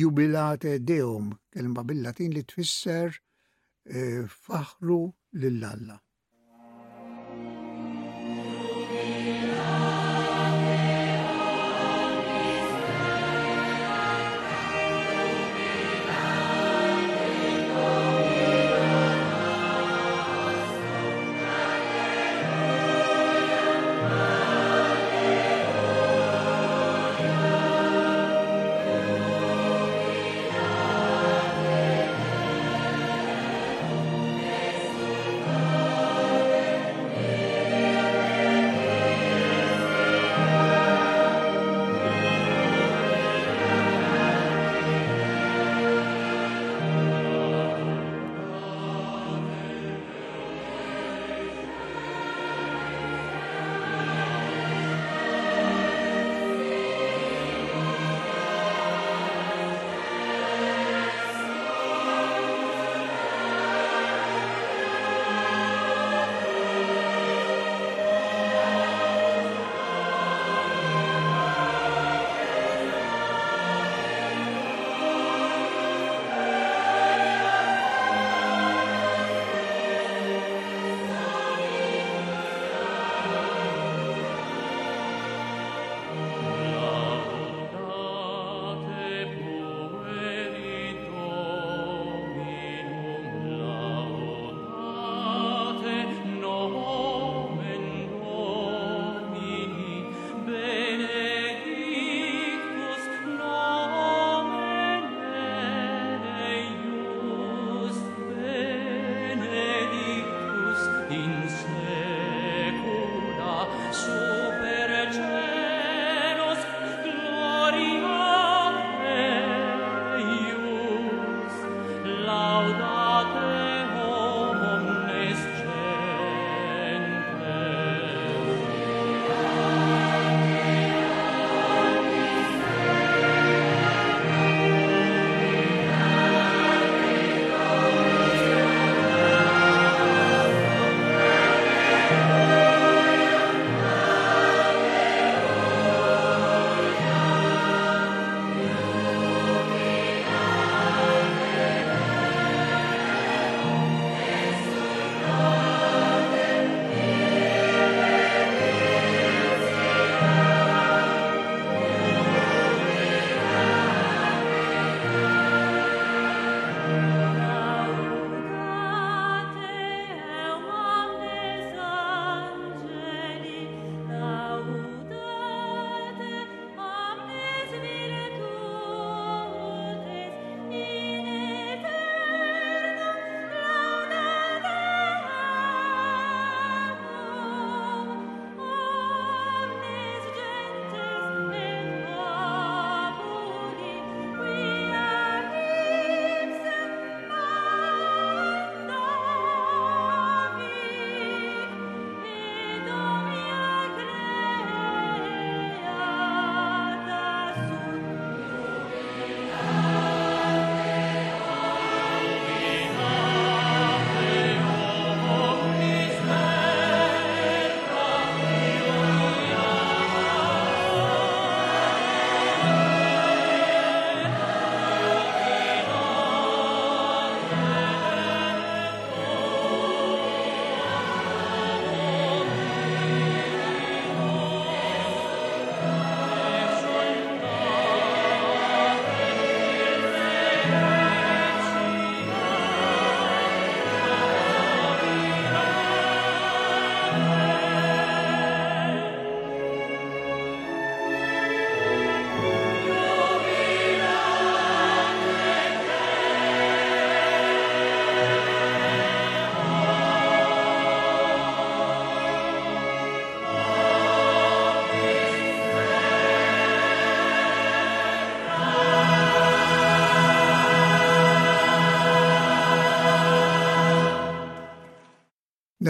jubilate 0.00 0.74
deum, 0.92 1.30
kelma 1.56 1.86
bil-Latin 1.92 2.36
li 2.36 2.44
tfisser 2.52 3.16
eh, 3.16 4.28
faħru 4.46 5.00
lill-Alla. 5.44 6.02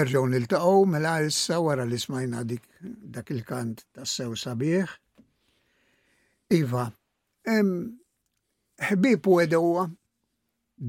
nerġaw 0.01 0.25
nil-taqaw, 0.27 0.87
mela 0.89 1.19
issa 1.27 1.59
wara 1.61 1.85
li 1.91 1.99
smajna 2.05 2.41
dik 2.51 2.65
dak 3.15 3.29
il-kant 3.35 3.77
tas-sew 3.93 4.33
sabiħ. 4.43 4.89
Iva, 6.59 6.85
ħbib 8.91 9.29
u 9.31 9.37
edewa 9.45 9.85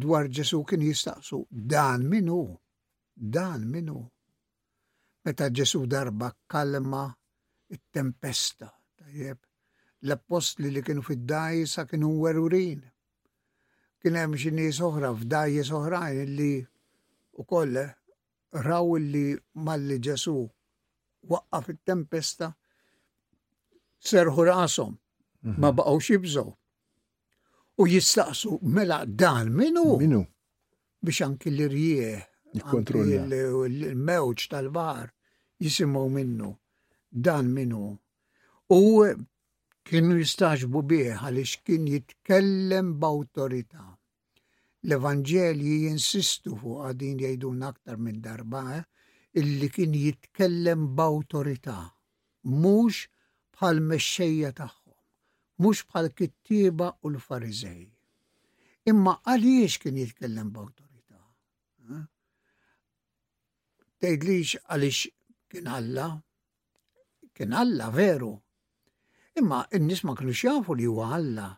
dwar 0.03 0.29
Ġesu 0.31 0.61
kien 0.63 0.81
jistaqsu 0.87 1.41
dan 1.51 2.07
minu, 2.09 2.39
dan 3.13 3.67
minu. 3.73 3.99
Meta 5.25 5.49
Ġesu 5.51 5.83
darba 5.91 6.31
kalma 6.47 7.09
it-tempesta, 7.71 8.69
tajjeb, 8.97 9.41
l 10.07 10.17
post 10.27 10.59
li 10.63 10.79
kienu 10.81 11.03
fid-dajsa 11.05 11.83
kienu 11.85 12.15
werurin. 12.23 12.81
Kien 14.01 14.17
hemm 14.21 14.39
xi 14.39 14.49
nies 14.55 14.79
oħra 14.81 15.11
f'dajjes 15.17 15.69
oħrajn 15.77 16.31
li 16.39 16.53
ukoll 17.43 17.77
eh, 17.81 17.91
raw 18.67 18.83
li 19.11 19.25
malli 19.65 19.97
ġesu 20.05 20.35
waqqa 21.31 21.59
fit-tempesta 21.65 22.47
serħu 24.09 24.43
rasom 24.47 24.93
mhm. 24.97 25.55
ma 25.61 25.69
baqgħu 25.71 25.99
xibżgħu. 26.09 26.51
U 27.81 27.87
jistaqsu 27.87 28.59
mela 28.75 29.05
dan 29.05 29.53
minu. 29.55 29.97
Minu. 29.97 30.21
Biex 31.03 31.23
anki 31.25 31.49
l-irjieħ, 31.49 32.19
il-mewġ 33.67 34.47
tal-bar 34.51 35.07
jisimgħu 35.63 36.03
minnu. 36.17 36.51
Dan 37.09 37.49
minu. 37.55 37.87
U 38.75 38.79
kienu 39.87 40.19
jistaġbu 40.19 40.83
bieħ 40.91 41.23
għaliex 41.23 41.63
kien 41.65 41.87
jitkellem 41.89 42.93
b'awtorità 43.01 43.87
l-Evanġelji 44.89 45.73
jinsistu 45.85 46.55
fuq 46.61 46.79
għadin 46.89 47.19
jgħidun 47.21 47.65
aktar 47.67 47.99
minn 48.01 48.21
darba 48.25 48.61
eh, 48.79 48.85
illi 49.37 49.67
kien 49.69 49.93
jitkellem 49.93 50.87
b'awtorità, 50.97 51.75
mhux 52.49 53.03
bħal 53.55 53.81
mexxejja 53.91 54.49
tagħhom, 54.57 54.95
mhux 55.61 55.85
bħal 55.91 56.09
kittieba 56.17 56.87
u 57.05 57.13
l 57.13 57.21
farizej 57.29 57.83
Imma 58.89 59.11
għaliex 59.29 59.75
kien 59.83 59.97
jitkellem 60.01 60.47
b'awtorità? 60.49 61.19
Eh? 61.93 62.05
Tgħidlix 64.01 64.63
għaliex 64.65 64.99
kien 65.51 65.67
Alla, 65.69 66.07
kien 67.37 67.53
Alla 67.53 67.91
veru. 67.93 68.31
Imma 69.37 69.59
n-nies 69.77 70.01
ma 70.09 70.15
kienux 70.17 70.41
jafu 70.47 70.73
li 70.79 70.89
huwa 70.89 71.11
Alla. 71.19 71.51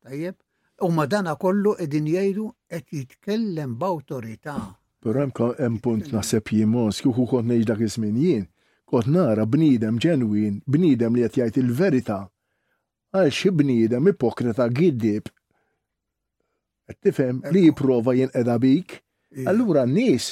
Tajjeb, 0.00 0.38
U 0.80 1.06
dana 1.06 1.34
kollu 1.38 1.74
edin 1.78 2.06
jgħidu 2.08 2.46
qed 2.70 2.84
jitkellem 2.96 3.74
b'awtorità. 3.76 4.54
Però 5.04 5.26
hemm 5.58 5.76
punt 5.84 6.08
naħseb 6.12 6.48
jien 6.52 6.70
Moskju 6.72 7.12
u 7.12 7.26
kont 7.28 7.48
ngħid 7.50 7.66
dak 7.68 7.82
iż-żmien 7.86 8.16
jien, 8.16 8.46
kont 8.88 9.10
nara 9.12 9.44
bniedem 9.46 9.98
ġenwin, 10.00 10.62
bniedem 10.66 11.16
li 11.16 11.26
qed 11.26 11.36
jgħid 11.40 11.60
il-verità. 11.62 12.18
Għal 13.12 13.32
xi 13.36 13.52
bniedem 13.60 14.08
ipokrita 14.12 14.70
giddib 14.72 15.28
qed 16.88 17.00
tifhem 17.04 17.42
li 17.52 17.66
jipprova 17.68 18.16
jinqeda 18.16 18.56
bik. 18.64 18.96
Allura 19.52 19.84
n-nies 19.86 20.30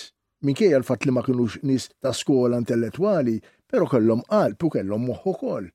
minkejja 0.49 0.81
l-fatt 0.81 1.05
li 1.07 1.13
ma 1.13 1.25
kinux 1.27 1.61
nies 1.69 1.91
ta' 2.01 2.13
skola 2.17 2.57
intellettwali, 2.61 3.37
però 3.69 3.89
kellhom 3.91 4.25
qalb 4.33 4.65
u 4.65 4.73
kellhom 4.79 5.11
moħħ 5.13 5.29
ukoll. 5.35 5.69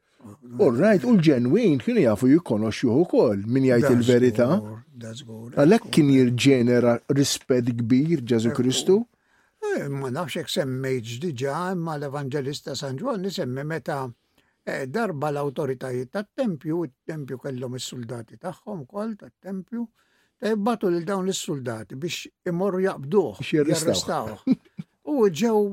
All 0.63 0.71
right, 0.79 1.03
u 1.03 1.11
l-ġenwin 1.15 1.79
kien 1.83 1.97
jafu 2.01 2.29
jikkonoxxuh 2.31 2.95
ukoll 3.03 3.41
min 3.53 3.65
jgħid 3.67 3.95
il-verità. 3.95 4.47
Għalhekk 5.59 5.89
kien 5.97 6.11
jirġenera 6.13 6.93
rispett 7.17 7.71
kbir 7.81 8.23
Ġesu 8.31 8.53
eh, 8.53 8.55
Kristu? 8.57 8.95
Eh, 9.03 9.73
eh, 9.83 9.89
ma 9.91 10.11
nafx 10.15 10.39
hekk 10.39 10.53
semmejt 10.55 11.11
diġà 11.25 11.57
ma 11.79 11.97
l 11.99 12.07
evangelista 12.09 12.75
San 12.79 12.95
Ġwan 13.01 13.25
nisemmi 13.25 13.65
meta 13.73 13.99
darba 14.95 15.27
l-awtoritajiet 15.33 16.13
tat-tempju, 16.15 16.79
it-tempju 16.87 17.37
kellhom 17.43 17.73
is-soldati 17.79 18.37
tagħhom 18.39 18.85
kol 18.87 19.17
tat-tempju, 19.19 19.81
e 20.39 20.53
batu 20.55 20.87
lil 20.91 21.03
dawn 21.07 21.27
is-soldati 21.35 21.97
biex 21.99 22.29
imorru 22.47 22.79
jaqbduh, 22.87 23.41
jarrestawh. 23.43 24.47
U 25.11 25.27
ġew 25.27 25.63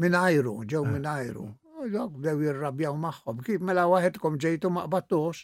minn 0.00 0.16
ajru, 0.16 0.54
ġew 0.64 0.80
ah. 0.86 0.92
minn 0.96 1.10
ajru. 1.20 1.50
Dok 1.88 2.12
bdew 2.20 2.42
jirrabjaw 2.44 2.96
magħhom, 3.02 3.38
kif 3.46 3.60
mela 3.64 3.86
waħedkom 3.88 4.34
ġejtu 4.44 4.68
maqbatux, 4.74 5.40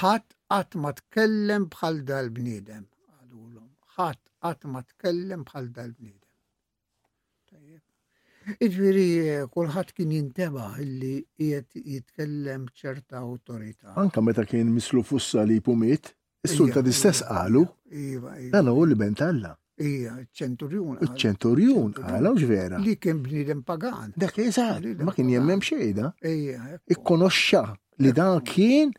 ħadd 0.00 0.34
qatt 0.50 0.74
ma 0.80 0.90
tkellem 0.98 1.68
bħal 1.74 2.00
dal-bniedem. 2.08 2.82
Għadulhom, 2.82 3.70
ħadd 3.98 4.22
qatt 4.46 4.66
ma 4.72 4.82
tkellem 4.88 5.44
bħal 5.50 5.68
dal-bniedem. 5.76 6.20
Iġviri, 8.60 9.04
kullħat 9.48 9.94
kien 9.96 10.10
jinteba 10.12 10.66
illi 10.82 11.14
jiet 11.40 11.78
jitkellem 11.80 12.66
ċerta 12.76 13.22
autorita. 13.24 13.94
Anka 13.96 14.20
meta 14.20 14.44
kien 14.44 14.68
mislu 14.74 15.02
fussa 15.12 15.46
li 15.48 15.60
pumiet, 15.64 16.10
is-sulta 16.44 16.82
di 16.84 16.92
stess 16.92 17.22
qalu, 17.30 17.62
iva, 17.94 18.34
iva. 18.42 18.50
dan 18.58 18.68
u 18.74 18.82
l-bentalla. 18.84 19.54
Ija, 19.76 20.14
ċenturjun. 20.30 20.98
ċenturjun, 21.18 21.94
għala 21.98 22.30
uġ 22.36 22.42
vera. 22.46 22.78
Li 22.78 22.94
kien 23.02 23.22
bnidem 23.24 23.64
pagan. 23.66 24.12
Dak 24.16 24.36
eżat, 24.38 24.84
ma 25.02 25.10
kien 25.14 25.30
jemmem 25.32 25.58
xejda. 25.60 26.12
Eh? 26.22 26.34
Ija. 26.44 26.60
Ikkonoxxa 26.94 27.62
li 27.98 28.12
dan 28.14 28.38
kien 28.46 28.92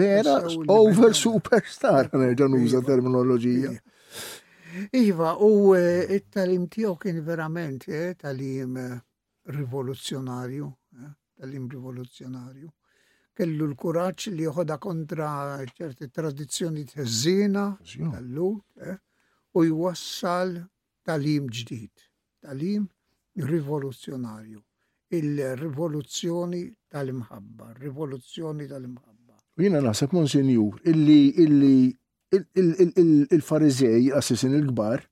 vera 0.00 0.42
over 0.68 1.14
superstar, 1.16 2.10
nerġan 2.12 2.52
uża 2.58 2.82
iva. 2.82 2.86
terminoloġija. 2.90 3.70
Iva, 3.72 5.00
iva 5.04 5.30
u 5.40 5.74
eh, 5.74 6.04
it-talim 6.18 6.68
tiegħu 6.68 6.98
kien 7.00 7.22
verament 7.24 7.88
eh, 7.88 8.12
talim 8.20 8.76
rivoluzzjonarju, 9.56 10.68
talim 11.40 11.68
rivoluzzjonarju. 11.72 12.68
Kellu 13.40 13.66
l-kuraċ 13.72 14.32
li 14.36 14.44
joħodha 14.44 14.76
kontra 14.78 15.32
ċerti 15.72 16.10
tradizzjoni 16.12 16.84
tħeżżina, 16.92 17.70
tal-lut, 17.80 18.66
eh? 18.84 18.98
u 19.56 19.64
jwassal 19.66 20.56
talim 21.06 21.48
ġdid, 21.50 21.90
talim 22.46 22.88
rivoluzjonarju. 23.50 24.60
il-rivoluzzjoni 25.10 26.60
tal-imħabba, 26.92 27.64
rivoluzzjoni 27.82 28.68
tal-imħabba. 28.70 29.36
Jina 29.58 29.80
naħseb 29.86 30.12
monsinjur, 30.14 30.76
illi 30.86 31.88
il-farizej, 32.30 34.12
assisin 34.14 34.54
il-gbar, 34.54 35.02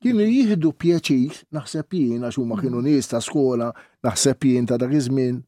kienu 0.00 0.22
mhm. 0.24 0.30
jihdu 0.32 0.70
pjaċir, 0.80 1.42
naħseb 1.52 1.92
jien, 1.92 2.24
għax 2.24 2.38
huma 2.40 2.56
kienu 2.62 2.80
mhm. 2.80 2.86
nies 2.88 3.10
ta' 3.12 3.20
skola, 3.20 3.68
naħseb 4.08 4.48
jien 4.48 4.70
ta' 4.70 4.80
dak 4.80 4.96
iż-żmien 4.96 5.42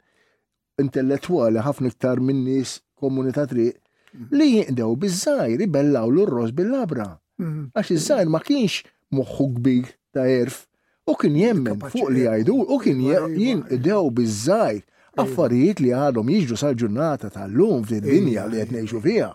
intellettwali 0.85 1.65
ħafna 1.65 1.89
iktar 1.89 2.21
minn 2.21 2.45
nies 2.51 2.83
komunità 3.01 3.47
triq 3.49 3.73
mhm. 3.79 4.29
li 4.37 4.51
jindew 4.59 4.93
bizzajri 5.09 5.67
bellaw 5.73 6.13
l 6.13 6.21
urros 6.29 6.53
bil-labra. 6.53 7.09
Mm-hmm. 7.39 7.67
Għax 7.79 7.91
iż-żajr 7.97 8.31
ma 8.35 8.41
kienx 8.47 8.85
moħħu 9.19 9.45
kbir 9.59 9.91
ta' 10.15 10.25
erf. 10.31 10.65
U 11.09 11.15
kien 11.21 11.37
jemmen 11.41 11.79
fuq 11.93 12.11
li 12.13 12.25
għajdu, 12.29 12.57
u 12.59 12.77
kien 12.83 12.99
jien 13.07 13.63
id-dew 13.77 14.11
bizzajr 14.19 15.23
affarijiet 15.23 15.81
li 15.85 15.93
għadhom 15.97 16.29
jiġu 16.35 16.59
sal-ġurnata 16.63 17.31
tal-lum 17.35 17.87
fid-dinja 17.89 18.49
li 18.51 18.61
qed 18.61 18.75
ngħixu 18.77 19.01
fiha. 19.07 19.31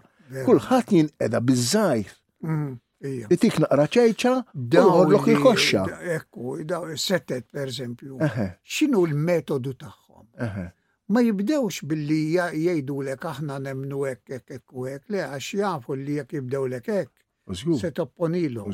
Kulħadd 0.45 0.93
jien 0.97 1.10
edha 1.28 1.41
bizzajr. 1.51 2.14
Itik 3.34 3.58
naqra 3.64 3.88
ċejċa, 3.91 4.36
dawlok 4.74 5.28
il-koxxa. 5.34 5.86
Ekku, 6.20 6.60
daw 6.70 6.88
is-settet 6.93 7.47
eżempju. 7.66 8.20
X'inhu 8.28 9.08
l-metodu 9.10 9.74
tagħhom? 9.80 10.70
Ma 11.16 11.24
jibdewx 11.26 11.88
billi 11.89 12.22
jgħidu 12.38 13.01
l-ek 13.08 13.28
aħna 13.32 13.58
nemnu 13.66 14.06
hekk 14.08 14.38
ek 14.38 14.58
hekk 14.58 14.78
u 14.80 14.88
hekk, 14.91 15.10
le 15.14 15.26
għax 15.28 15.51
jafu 15.60 15.97
li 15.99 16.20
jekk 16.22 16.39
jibdew 16.39 16.70
lek 16.76 16.93
hekk 16.95 17.14
se 17.52 17.91
topponilu. 17.91 18.68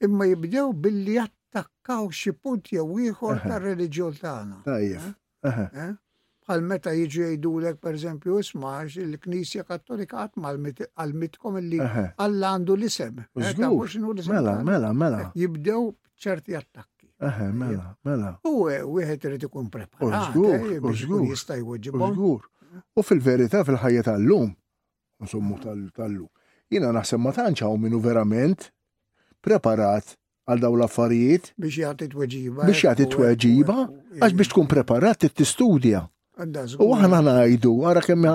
Imma 0.00 0.24
jibdew 0.26 0.72
billi 0.72 1.14
jattakkaw 1.16 2.06
xi 2.14 2.30
punt 2.38 2.70
jew 2.74 3.00
ieħor 3.02 3.40
ta' 3.42 3.58
reliġjon 3.58 4.14
tagħna. 4.20 4.60
Tajjeb. 4.66 5.08
Eh? 5.42 5.62
Eh? 5.66 5.96
Bħal 6.46 6.62
meta 6.64 6.92
jiġu 6.94 7.24
jgħidulek 7.26 7.80
pereżempju 7.82 8.36
isma' 8.40 8.76
il-Knisja 8.88 9.64
Kattolika 9.66 10.28
qatt 10.28 10.38
għal-mitkom 10.38 11.58
illi 11.62 11.80
Alla 11.80 12.52
għandu 12.54 12.76
l-isem. 12.78 13.18
Eh, 13.34 13.58
mela, 13.58 14.22
mela, 14.28 14.54
mela, 14.62 14.92
mela. 14.92 15.24
Jibdew 15.34 15.90
ċerti 16.14 16.54
attakki. 16.56 17.08
Aha, 17.26 17.50
mela, 17.50 17.90
mela. 18.06 18.36
U 18.46 18.68
wieħed 18.70 19.26
irid 19.32 19.48
ikun 19.48 19.66
preparat. 19.74 20.38
U 22.94 23.02
fil-verità 23.10 23.64
fil-ħajja 23.66 24.06
tal-lum, 24.12 24.54
insommu 25.24 25.58
tal-lum 25.64 26.30
jina 26.72 26.90
naħseb 26.92 27.20
ma 27.22 27.32
tantx 27.36 27.64
hawn 27.64 27.80
minnu 27.82 28.00
verament 28.04 28.66
preparat 29.44 30.14
għal 30.48 30.62
daw 30.62 30.76
l-affarijiet. 30.78 31.50
Biex 31.60 31.78
jagħti 31.82 32.06
tweġiba. 32.14 32.68
Biex 32.68 32.84
jagħti 32.88 33.18
weġiba 33.22 33.78
għax 34.22 34.36
biex 34.38 34.52
tkun 34.52 34.68
preparat 34.70 35.26
t-istudja. 35.26 36.04
U 36.84 36.92
aħna 36.94 37.20
ngħidu, 37.26 37.72
ara 37.90 38.02
kemm 38.04 38.34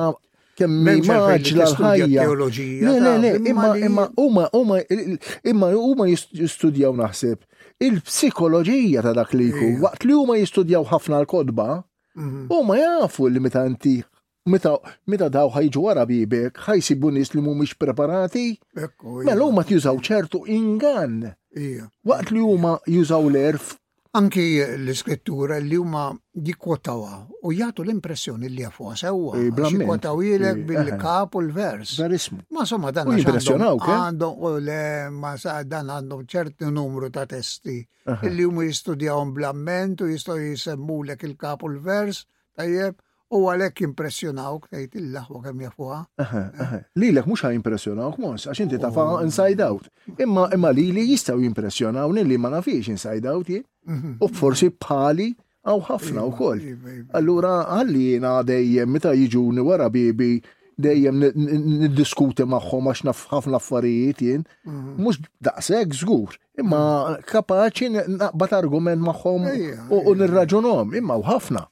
kemmi 0.60 0.96
maġla 1.08 1.68
l-ħajja. 1.70 2.28
Le, 2.30 2.94
le, 3.02 3.14
le, 3.24 3.32
imma, 3.50 3.72
imma, 3.88 4.04
umma, 4.22 4.44
umma, 4.54 4.80
imma, 5.50 5.72
umma 5.80 6.06
jistudjaw 6.14 6.94
naħseb. 7.00 7.40
Il-psikologija 7.82 9.02
ta' 9.02 9.16
dak 9.18 9.34
li 9.38 9.50
jkun, 9.50 9.80
waqt 9.82 10.06
li 10.08 10.14
huma 10.14 10.38
jistudjaw 10.38 10.86
ħafna 10.92 11.24
l-kodba, 11.24 11.70
mhm. 12.22 12.46
huma 12.54 12.78
jafu 12.82 13.30
l-limitanti 13.32 13.98
Meta 14.44 14.74
meta 15.08 15.30
daw 15.32 15.48
ħajġu 15.56 15.82
wara 15.86 16.04
bibek, 16.10 16.58
ħajsi 16.66 16.98
bunis 17.00 17.30
li 17.32 17.40
mhumiex 17.40 17.78
preparati? 17.80 18.50
Mela 19.24 19.46
ma 19.56 19.64
tjużaw 19.64 20.02
ċertu 20.04 20.42
ingan. 20.52 21.30
Waqt 22.04 22.34
li 22.36 22.42
huma 22.44 22.74
jużaw 22.84 23.30
l-erf. 23.32 23.70
Anki 24.20 24.44
l-iskrittura 24.66 25.62
li 25.64 25.80
huma 25.80 26.10
jikkwotawa 26.50 27.14
u 27.40 27.54
jagħtu 27.56 27.86
l-impressjoni 27.88 28.52
li 28.52 28.66
jafuha 28.66 28.98
sewwa. 29.00 29.40
Jikkwotawielek 29.72 30.60
eh, 30.60 30.60
eh, 30.60 30.68
bil-kap 30.74 31.32
eh. 31.32 31.40
u 31.40 31.46
l-vers. 31.48 31.96
Verismu. 32.04 32.42
Ma 32.54 32.68
somma 32.70 32.92
dan 32.94 33.10
għandhom 33.16 34.44
u 34.44 34.54
le 34.68 34.82
ma 35.10 35.34
sa 35.40 35.56
dan 35.64 35.88
għandhom 35.90 36.28
ċertu 36.30 36.68
numru 36.70 37.10
ta' 37.16 37.24
testi 37.32 37.80
li 38.28 38.44
huma 38.44 38.68
jistudjawhom 38.68 39.32
blamment 39.40 40.04
u 40.04 40.12
jistgħu 40.12 40.52
jsemmulek 40.58 41.24
il-kap 41.32 41.64
u 41.64 41.72
l-vers 41.78 42.26
tajjeb. 42.60 43.00
U 43.34 43.42
għalek 43.50 43.82
impressjonawk, 43.88 44.68
tajt 44.70 44.96
il-laħwa 45.00 45.40
kem 45.44 45.62
jafuħa. 45.66 46.00
Li 47.02 47.10
l-ek 47.10 47.30
mux 47.30 47.44
impressjonawk 47.56 48.20
mons, 48.22 48.46
għax 48.46 48.62
inti 48.68 48.80
tafa 48.82 49.06
oh. 49.18 49.24
inside 49.26 49.64
out. 49.66 49.88
Imma 50.22 50.48
imma 50.54 50.72
li 50.76 50.92
li 50.94 51.08
jistaw 51.10 51.42
impressjonawni 51.42 52.24
li 52.30 52.38
ma 52.38 52.52
nafiex 52.54 52.92
inside 52.94 53.30
out 53.32 53.50
mhm. 53.50 54.18
U 54.22 54.30
forsi 54.38 54.70
pali 54.70 55.32
għaw 55.64 55.82
ħafna 55.90 56.22
u 56.22 56.30
iva, 56.34 56.38
koll. 56.38 56.62
Iva, 56.74 56.92
iva. 57.00 57.08
Allura 57.20 57.56
għalli 57.80 58.04
jena 58.14 58.36
dejjem 58.46 58.92
meta 58.94 59.14
jiġuni 59.18 59.66
wara 59.66 59.90
bibi 59.90 60.36
dejjem 60.84 61.24
niddiskuti 61.24 62.46
maħħom 62.50 62.90
għax 62.94 63.04
naf 63.10 63.26
ħafna 63.32 63.58
affarijiet 63.62 64.22
jien, 64.28 64.46
mux 64.98 65.18
mhm. 65.20 65.32
daqseg 65.50 65.98
zgur, 66.04 66.38
imma 66.62 66.86
mhm. 67.16 67.26
kapaċi 67.34 67.90
naqbat 67.98 68.58
argument 68.62 69.02
maħħom 69.02 69.54
u 69.90 70.20
n-raġunom, 70.22 70.94
imma 71.02 71.18
u 71.22 71.26
ħafna. 71.34 71.66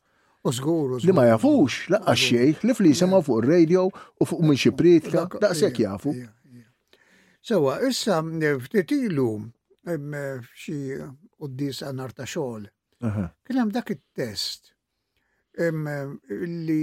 Użguru 0.43 0.99
żgur. 0.99 1.07
Li 1.09 1.13
ma 1.15 1.25
jafux, 1.29 1.73
laqqa 1.93 2.13
xej, 2.17 2.55
li 2.65 2.73
flisa 2.77 3.07
ma 3.07 3.19
fuq 3.21 3.43
ir-radio 3.43 3.83
u 4.21 4.25
fuq 4.29 4.39
minn 4.41 4.57
xi 4.63 4.71
pritka, 4.79 5.27
daqshekk 5.43 5.81
jafu. 5.83 6.13
Sewa, 7.45 7.75
issa 7.89 8.17
eh, 8.49 8.57
ftit 8.65 8.93
ilu 8.97 9.27
eh, 9.85 9.99
eh, 9.99 10.49
xi 10.63 10.77
qudies 11.37 11.83
għanar 11.85 12.13
ta' 12.17 12.25
xogħol. 12.33 12.65
Kien 13.03 13.61
hemm 13.61 13.73
dak 13.75 13.93
it-test 13.93 14.71
li 15.61 16.81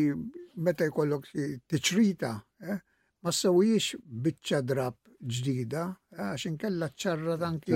meta 0.66 0.86
jkollok 0.88 1.28
t-ċrita 1.32 2.32
ma 2.36 3.32
sawiex 3.34 3.98
biċċa 4.02 4.62
drab 4.70 4.96
ġdida 5.18 5.84
għaxin 6.14 6.58
kella 6.58 6.92
ċarra 6.94 7.38
anki 7.46 7.74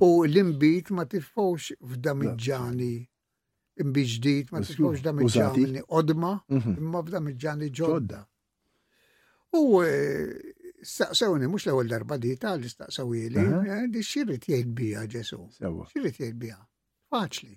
U 0.00 0.08
l-imbit 0.26 0.88
ma 0.96 1.04
tifawx 1.10 1.76
f'damiġġani 1.78 2.94
ma 3.84 4.62
t-skux 4.64 5.02
da 5.02 5.12
damiġġani 5.12 5.80
odma, 5.92 6.36
mhm. 6.48 6.76
imma 6.80 7.02
b'damiġġani 7.04 7.68
ġodda. 7.74 8.22
U 9.56 9.82
eh, 9.84 10.32
staqsawni, 10.82 11.48
mux 11.50 11.66
l-ewel 11.66 11.90
darba 11.92 12.16
di 12.18 12.34
tal 12.40 12.62
staqsawni 12.64 13.28
li, 13.34 13.44
eh, 13.44 13.86
di 13.92 14.00
xirrit 14.02 14.48
jajt 14.48 14.72
bija 14.74 15.04
ġesu. 15.12 15.40
Xirrit 15.92 16.20
jajt 16.22 16.34
bija. 16.40 16.58
Faċli. 17.12 17.54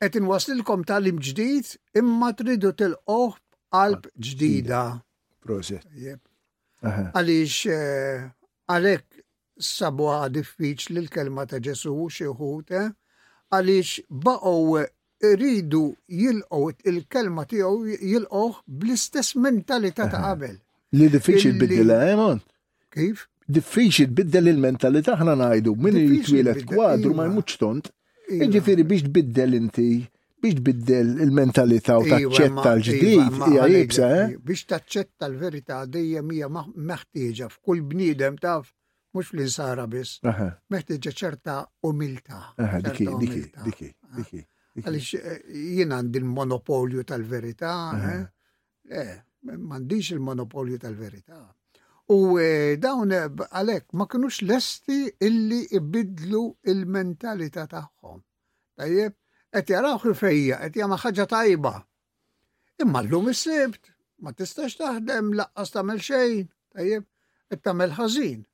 Et 0.00 0.14
l-kom 0.14 0.84
tal 0.86 1.06
imġdijt, 1.10 1.76
imma 1.98 2.32
tridu 2.38 2.72
til-qoħ 2.72 3.38
qalb 3.74 4.04
ah, 4.06 4.10
ġdida. 4.14 4.82
Proset. 5.42 5.82
Għalix, 6.78 7.66
eh, 7.66 8.30
għalek 8.70 9.20
sabuħa 9.58 10.30
diffiċ 10.38 10.92
l-kelma 11.00 11.48
ta' 11.50 11.58
ġesu 11.58 11.96
xieħute. 12.14 12.86
Eh? 12.86 12.94
għaliex 13.50 14.04
baqgħu 14.10 14.80
iridu 15.32 15.84
jilqgħu 16.20 16.68
il-kelma 16.92 17.44
tiegħu 17.50 17.96
jilqgħuh 18.12 18.60
bl-istess 18.66 19.36
mentalità 19.42 20.08
ta' 20.12 20.20
qabel. 20.26 20.58
Li 20.96 21.08
diffiċil 21.16 21.56
biddilha 21.62 21.98
eh, 22.04 22.12
hemm 22.14 22.38
Kif? 22.92 23.24
Diffiċil 23.48 24.10
biddel 24.16 24.48
il-mentalità 24.54 25.14
aħna 25.16 25.34
ngħidu 25.40 25.74
min 25.82 25.96
jitwielet 26.14 26.62
kwadru 26.68 27.14
ma 27.16 27.24
iva. 27.26 27.32
jmutx 27.32 27.58
tont. 27.60 27.90
Jiġifieri 28.28 28.84
biex 28.88 29.06
tbiddel 29.08 29.54
inti 29.56 29.90
biex 30.42 30.58
tbiddel 30.60 31.14
il-mentalità 31.26 31.96
u 31.98 32.04
iva, 32.04 32.18
taċċetta 32.18 32.72
l-ġdid, 32.74 33.38
hija 33.48 33.68
jibsa, 33.74 34.10
eh? 34.22 34.34
Biex 34.44 34.66
taċċetta 34.72 35.28
l-verità 35.32 35.82
dejjem 35.96 36.32
hija 36.36 36.50
meħtieġa 36.52 37.48
f'kull 37.54 37.82
bniedem 37.92 38.36
taf 38.40 38.68
mux 39.16 39.24
fl-insara 39.32 39.86
biss, 39.90 40.18
meħtieġa 40.72 41.12
ċerta 41.20 41.58
umilta. 41.88 42.40
Diki, 42.58 43.06
diki, 43.22 43.42
diki, 43.66 43.90
diki. 44.20 44.42
Għalix 44.78 45.08
eh, 45.18 45.38
jien 45.78 45.92
għandi 45.96 46.20
l-monopolju 46.22 47.04
tal-verità, 47.08 47.72
eh, 48.12 48.26
eh 48.92 49.14
mandiġ 49.58 50.10
il-monopolju 50.16 50.78
tal-verità. 50.82 51.40
U 52.14 52.36
eh, 52.40 52.76
dawn 52.80 53.12
għalek 53.16 53.88
ma 53.98 54.06
kinux 54.10 54.42
lesti 54.46 55.00
illi 55.24 55.64
ibidlu 55.78 56.42
il-mentalità 56.72 57.66
tagħhom. 57.72 58.20
Tajjeb, 58.78 59.16
qed 59.54 59.74
jaraw 59.74 59.98
fejja, 60.14 60.60
qed 60.66 60.78
jagħma 60.82 60.98
ħaġa 61.02 61.28
tajba. 61.32 61.74
Imma 62.84 63.02
llum 63.02 63.32
is-sibt, 63.32 63.90
ma 64.22 64.30
tistax 64.36 64.76
taħdem 64.78 65.32
laqqas 65.40 65.74
tagħmel 65.74 66.04
xejn, 66.06 66.46
tajjeb, 66.76 67.06
qed 67.50 67.64
tagħmel 67.66 67.96
ħażin 67.98 68.47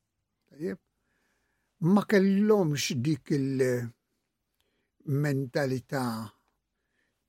ma 1.80 2.02
kellhomx 2.08 2.92
dik 3.02 3.30
il-mentalità 3.36 6.06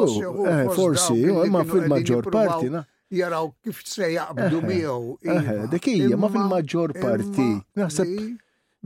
forsi, 0.76 1.22
imma 1.47 1.64
fil-maġġor 1.72 2.30
parti 2.32 2.70
Jaraw 3.16 3.51
kif 3.64 3.78
se 3.86 4.08
jaqbdu 4.16 4.60
miegħu. 4.66 5.18
Iva. 5.30 5.66
Dik 5.72 5.86
hija 5.91 6.16
ma 6.20 6.28
fil-maġġor 6.34 6.91
parti. 6.97 7.49
Naħseb 7.78 8.08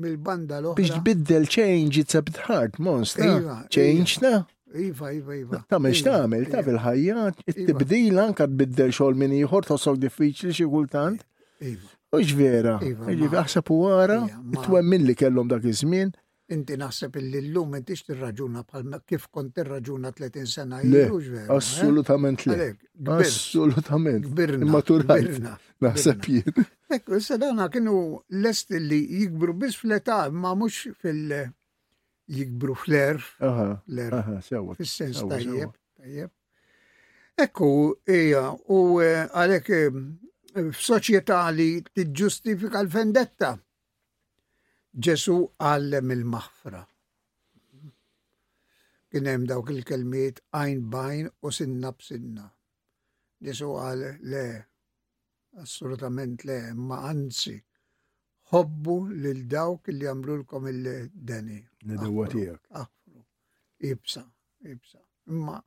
mill-banda 0.02 0.60
l-oħra. 0.64 0.78
Biex 0.80 1.02
biddel 1.06 1.48
change, 1.52 2.00
it's 2.04 2.16
a 2.16 2.22
bit 2.26 2.40
hard, 2.48 2.80
monster. 2.88 3.28
Iva, 3.40 3.58
change 3.70 4.18
iva. 4.18 4.30
na? 4.30 4.42
Iva, 4.88 5.12
iva, 5.18 5.36
iva. 5.44 5.62
Ta' 5.72 5.82
meċ 5.84 6.04
iva, 6.06 6.42
ta' 6.46 6.56
ta' 6.60 6.64
bil-ħajjat, 6.68 7.44
it-tibdil 7.54 8.22
anka 8.24 8.48
t-biddel 8.50 8.94
xol 9.00 9.18
minn 9.20 9.36
iħor, 9.42 9.68
ta' 9.68 9.76
tossok 9.76 10.02
diffiċli 10.06 10.56
xie 10.62 10.70
kultant. 10.76 11.26
Iva. 11.74 11.92
Ux 12.18 12.34
vera, 12.38 12.78
ġivi 12.82 13.36
aħseb 13.38 13.70
u 13.74 13.82
għara, 13.94 14.22
it-twemmin 14.56 15.06
li 15.06 15.14
kellhom 15.18 15.50
dak 15.52 15.66
iż-żmien, 15.70 16.16
inti 16.54 16.76
naħseb 16.82 17.18
illi 17.22 17.40
l-lum 17.44 17.76
intix 17.80 18.06
tirraġuna 18.08 18.64
bħal 18.66 18.98
kif 19.08 19.28
kont 19.34 19.54
tirraġuna 19.58 20.12
30 20.18 20.50
sena 20.54 20.80
ilu 20.82 21.20
ġveru. 21.20 21.46
Eh? 21.46 21.56
Assolutament 21.56 22.46
li. 22.50 22.70
Assolutament. 23.18 24.26
Gbirna. 24.32 24.70
Maturajna. 24.74 25.56
Nasib 25.86 26.26
jir. 26.26 26.64
Ekku, 26.92 27.20
s 27.20 27.30
sadana 27.32 27.70
kienu 27.72 27.96
l-est 28.42 28.74
illi 28.76 29.02
jikbru 29.22 29.56
bis 29.66 29.78
fl-età, 29.80 30.22
ma 30.34 30.56
mux 30.58 30.80
fil- 31.02 31.54
jikbru 32.30 32.76
fl 32.78 32.98
Aha. 33.46 33.70
L-erf. 33.94 34.34
Fis-sens 34.82 35.22
tajjeb. 35.30 35.74
Tajjeb. 36.00 36.34
Ekku, 37.40 37.70
ija, 38.12 38.50
u 38.74 38.78
eh, 39.02 39.22
għalek 39.32 39.70
eh, 39.78 40.00
f'soċjetà 40.74 41.44
li 41.56 41.70
tiġġustifika 41.88 42.82
l-vendetta. 42.84 43.54
Ġesu 44.98 45.34
għallem 45.62 46.12
il-maħfra. 46.16 46.80
Kienem 49.14 49.44
dawk 49.50 49.70
il-kelmiet 49.74 50.40
għajn 50.58 50.82
bajn 50.96 51.30
u 51.46 51.52
sinna 51.54 51.92
b'sinna. 51.94 52.48
Ġesu 53.46 53.70
għal 53.84 54.02
le, 54.34 54.42
assolutament 55.62 56.44
le, 56.50 56.58
ma 56.74 57.04
anzi, 57.12 57.54
ħobbu 58.52 58.98
lil 59.14 59.44
dawk 59.54 59.94
li 59.94 60.06
jamlu 60.08 60.40
l-kom 60.40 60.68
il-deni. 60.74 61.62
Nidawa 61.86 62.26
Aħfru, 62.42 63.22
ibsa, 63.92 64.26
ibsa. 64.74 65.00
Imma 65.30 65.60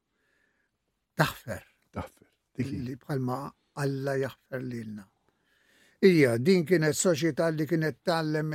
taħfer. 1.22 1.62
Taħfer. 1.94 2.30
Li 2.58 2.98
bħalma 3.06 3.44
Alla 3.82 4.18
jaħfer 4.20 4.60
lilna. 4.68 5.06
Ija, 6.02 6.34
din 6.42 6.64
kienet 6.66 6.96
soċjetà 6.98 7.46
li 7.54 7.64
kienet 7.70 8.00
tallem 8.02 8.50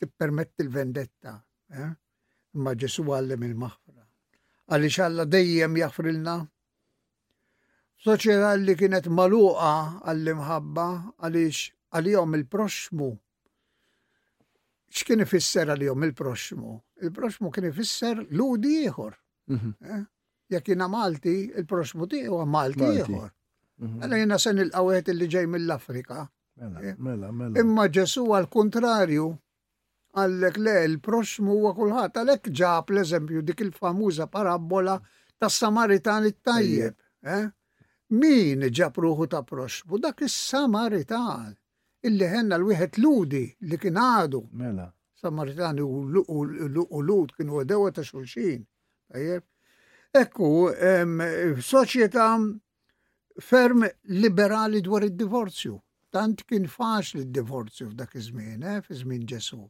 tippermett 0.00 0.62
il-vendetta. 0.62 1.32
Eh? 1.74 1.88
Ma 2.62 2.74
ġesu 2.78 3.02
għallem 3.02 3.42
il-maħfra. 3.48 4.02
Għalli 4.70 4.90
xalla 4.94 5.24
dejjem 5.26 5.80
jaffrilna. 5.80 6.36
Soċjetà 8.06 8.52
li 8.62 8.76
kienet 8.78 9.08
maluqa 9.10 9.72
għall-imħabba 10.12 10.84
għalix 11.26 11.62
għal-jom 11.98 12.38
il-proxmu. 12.38 13.08
X'kien 14.94 15.24
ifisser 15.26 15.72
għal-jom 15.74 16.04
il-proxmu? 16.12 16.76
Il-proxmu 17.08 17.50
kien 17.58 17.66
ifisser 17.72 18.20
ludi 18.38 18.76
ieħor. 18.86 19.16
Mhm. 19.50 19.74
Eh? 19.98 20.04
Jekk 20.54 20.70
jina 20.76 20.86
Malti, 20.86 21.34
il-proxmu 21.58 22.06
tiegħu 22.14 22.44
Malti 22.46 22.86
ieħor. 23.00 23.28
Mhm. 23.82 23.98
Għalli 24.02 24.22
jina 24.22 24.38
sen 24.38 24.62
il-qawet 24.66 25.08
li 25.10 25.26
ġej 25.28 25.48
mill-Afrika. 25.56 26.28
Mela, 26.54 26.80
eh, 26.80 26.94
mela, 27.00 27.32
mela, 27.32 27.58
Imma 27.58 27.86
ġesu 27.88 28.26
għal-kontrarju, 28.36 29.26
għallek 30.20 30.58
le, 30.60 30.74
il-proxmu 30.90 31.54
huwa 31.54 31.70
kulħadd, 31.78 32.18
għalhekk 32.22 32.52
ġab 32.60 32.92
l-eżempju 32.92 33.42
dik 33.50 33.62
il-famuża 33.64 34.26
parabola 34.28 34.98
tas-Samaritan 35.40 36.26
it-tajjeb. 36.28 36.96
Eh? 37.36 37.46
Min 38.12 38.66
ġab 38.68 39.00
ruħu 39.00 39.30
ta' 39.32 39.40
proxmu? 39.48 40.00
Dak 40.04 40.20
is-Samaritan 40.28 41.54
illi 42.04 42.28
ħenna 42.34 42.58
l-wieħed 42.60 42.98
ludi 43.00 43.44
li 43.70 43.78
kien 43.80 43.96
għadu. 44.02 44.42
Mela. 44.64 44.90
Samaritan 45.22 45.78
u 45.78 47.00
lud 47.08 47.32
kienu 47.38 47.62
għedewa 47.62 47.92
ta' 47.94 48.04
xulxin. 48.04 48.64
Ekku, 50.12 50.48
soċieta 51.68 52.26
ferm 53.40 53.86
liberali 54.24 54.82
dwar 54.84 55.06
id-divorzju 55.08 55.78
tant 56.12 56.44
kien 56.48 56.66
faċli 56.68 57.24
d-divorzju 57.24 57.88
f'dak 57.92 58.14
iż-żmien, 58.20 58.60
eh, 58.62 58.80
f'iż-żmien 58.86 59.24
Ġesu. 59.30 59.62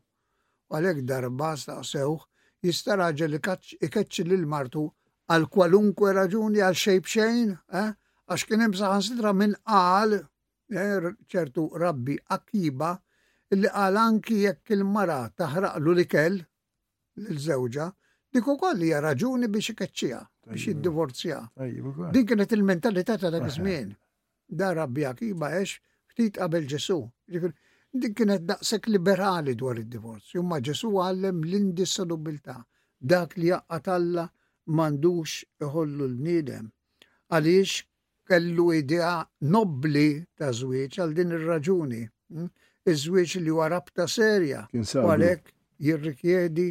Għalhekk 0.73 1.05
darba 1.07 1.53
staqsew 1.57 2.19
jista' 2.65 2.97
raġel 2.99 3.39
ikeċċ 3.39 4.27
lil 4.27 4.47
martu 4.47 4.85
għal 5.31 5.47
kwalunkwe 5.55 6.13
raġuni 6.19 6.61
għal 6.65 6.79
xejb 6.85 7.05
xejn, 7.15 7.57
eh? 7.81 7.93
għax 8.31 8.43
kien 8.49 8.61
hemm 8.65 8.75
saħansitra 8.81 9.33
minn 9.35 9.55
qal 9.67 10.15
eh, 10.15 11.11
ċertu 11.31 11.69
rabbi 11.85 12.19
akiba 12.39 12.97
li 13.55 13.69
qal 13.69 14.01
anki 14.07 14.43
jekk 14.47 14.75
il-mara 14.77 15.21
taħraqlu 15.39 15.93
l-ikel 15.95 16.41
l-żewġa, 17.21 17.87
dik 18.33 18.47
ukoll 18.49 18.83
hija 18.83 19.01
raġuni 19.05 19.51
biex 19.53 19.77
ikeċċija, 19.77 20.21
biex 20.49 20.67
jiddivorzja. 20.71 21.41
Din 22.17 22.27
kienet 22.27 22.57
il-mentalità 22.57 23.19
ta' 23.21 23.31
dak 23.31 23.47
iż-żmien. 23.53 23.93
Da 24.49 24.73
rabbi 24.75 25.05
akiba 25.07 25.53
għex 25.53 25.79
ftit 26.13 26.37
qabel 26.39 26.67
Ġesu. 26.69 26.99
Dik 28.01 28.15
kienet 28.17 28.45
daqshekk 28.49 28.87
liberali 28.93 29.55
dwar 29.61 29.77
id-divorz. 29.83 30.25
Jumma 30.37 30.59
Ġesu 30.65 30.91
għallem 31.05 31.43
l-indissolubilità 31.45 32.57
dak 33.13 33.37
li 33.37 33.51
jaqgħat 33.51 33.89
alla 33.95 34.25
m'għandux 34.73 35.35
iħollu 35.67 36.05
l 36.09 36.17
niedem 36.27 36.69
Għaliex 37.37 37.83
kellu 38.29 38.67
idea 38.79 39.13
nobli 39.53 40.07
ta' 40.39 40.53
żwieġ 40.57 40.97
għal 41.03 41.13
din 41.19 41.35
ir-raġuni. 41.37 42.03
Hm? 42.33 42.49
Iż-żwieġ 42.93 43.37
li 43.45 43.53
huwa 43.53 43.69
rabta 43.73 44.07
serja. 44.09 44.67
Għalhekk 44.73 45.53
jirrikjedi 45.87 46.69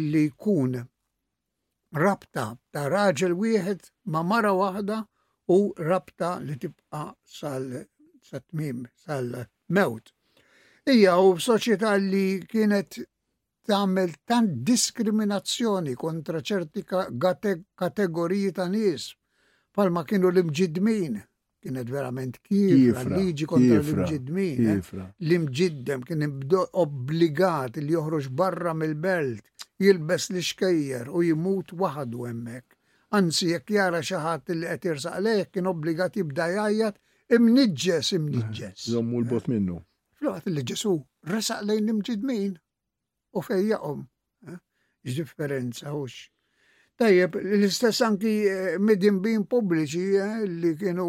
li 0.00 0.24
jkun 0.30 0.76
rabta 1.96 2.46
ta' 2.72 2.86
raġel 2.92 3.36
wieħed 3.40 3.88
ma' 4.12 4.24
mara 4.32 4.52
waħda 4.56 5.02
u 5.56 5.60
rabta 5.88 6.36
li 6.44 6.56
tibqa' 6.64 7.06
sal 7.22 7.68
sat-tmim 8.26 8.80
sal-mewt. 9.06 10.06
Ija 10.90 11.14
u 11.22 11.34
soċieta 11.42 11.94
li 12.00 12.26
kienet 12.50 12.98
tagħmel 13.66 14.12
tant 14.26 14.58
diskriminazzjoni 14.66 15.94
kontra 15.98 16.42
ċerti 16.42 16.84
kategoriji 16.86 18.52
ta' 18.56 18.68
nies 18.70 19.08
palma 19.74 20.04
kienu 20.08 20.30
l-imġidmin. 20.30 21.18
Kienet 21.66 21.88
verament 21.90 22.38
kif 22.46 23.00
liġi 23.10 23.48
kontra 23.50 23.80
l-imġidmin. 23.80 24.66
Eh? 24.76 25.02
L-imġiddem 25.26 26.06
kien 26.06 26.22
obbligat 26.84 27.82
li 27.82 27.94
joħroġ 27.96 28.30
barra 28.38 28.74
mill-belt, 28.78 29.42
jilbes 29.82 30.28
li 30.32 30.44
xkejjer 30.50 31.10
u 31.10 31.24
jimut 31.26 31.74
waħdu 31.74 32.28
hemmhekk. 32.30 32.72
Anzi, 33.16 33.52
jekk 33.52 33.70
jara 33.78 34.00
xi 34.02 34.18
ħadd 34.18 34.54
li 34.58 34.78
qed 34.82 34.98
saqlejk, 35.02 35.50
kien 35.54 35.68
obbligat 35.70 36.18
jibda 36.20 36.46
jajat, 36.58 36.96
imniġġes, 37.34 38.08
imniġġes. 38.16 38.80
Eh, 38.86 38.92
jommu 38.94 39.18
l-bot 39.24 39.46
eh. 39.48 39.52
minnu. 39.54 39.78
fl 40.26 40.52
il-ġesu, 40.52 40.92
resaq 41.30 41.60
lejn 41.66 41.90
imġidmin 41.94 42.52
u 43.36 43.42
fejjaqom. 43.48 44.00
Ġdifferenza 45.06 45.88
eh, 45.90 45.94
hux. 45.96 46.12
Tajjeb, 47.02 47.34
l-istess 47.58 48.00
anki 48.06 48.32
bin 49.20 49.44
pubbliċi 49.44 50.04
li 50.62 50.70
kienu, 50.80 51.08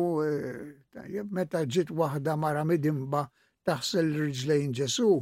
tajjeb, 0.97 1.31
meta 1.31 1.63
ġiet 1.65 1.89
waħda 2.01 2.35
mara 2.35 2.63
ba 3.11 3.23
taħsel 3.63 4.07
rġlejn 4.27 4.71
ġesu. 4.81 5.15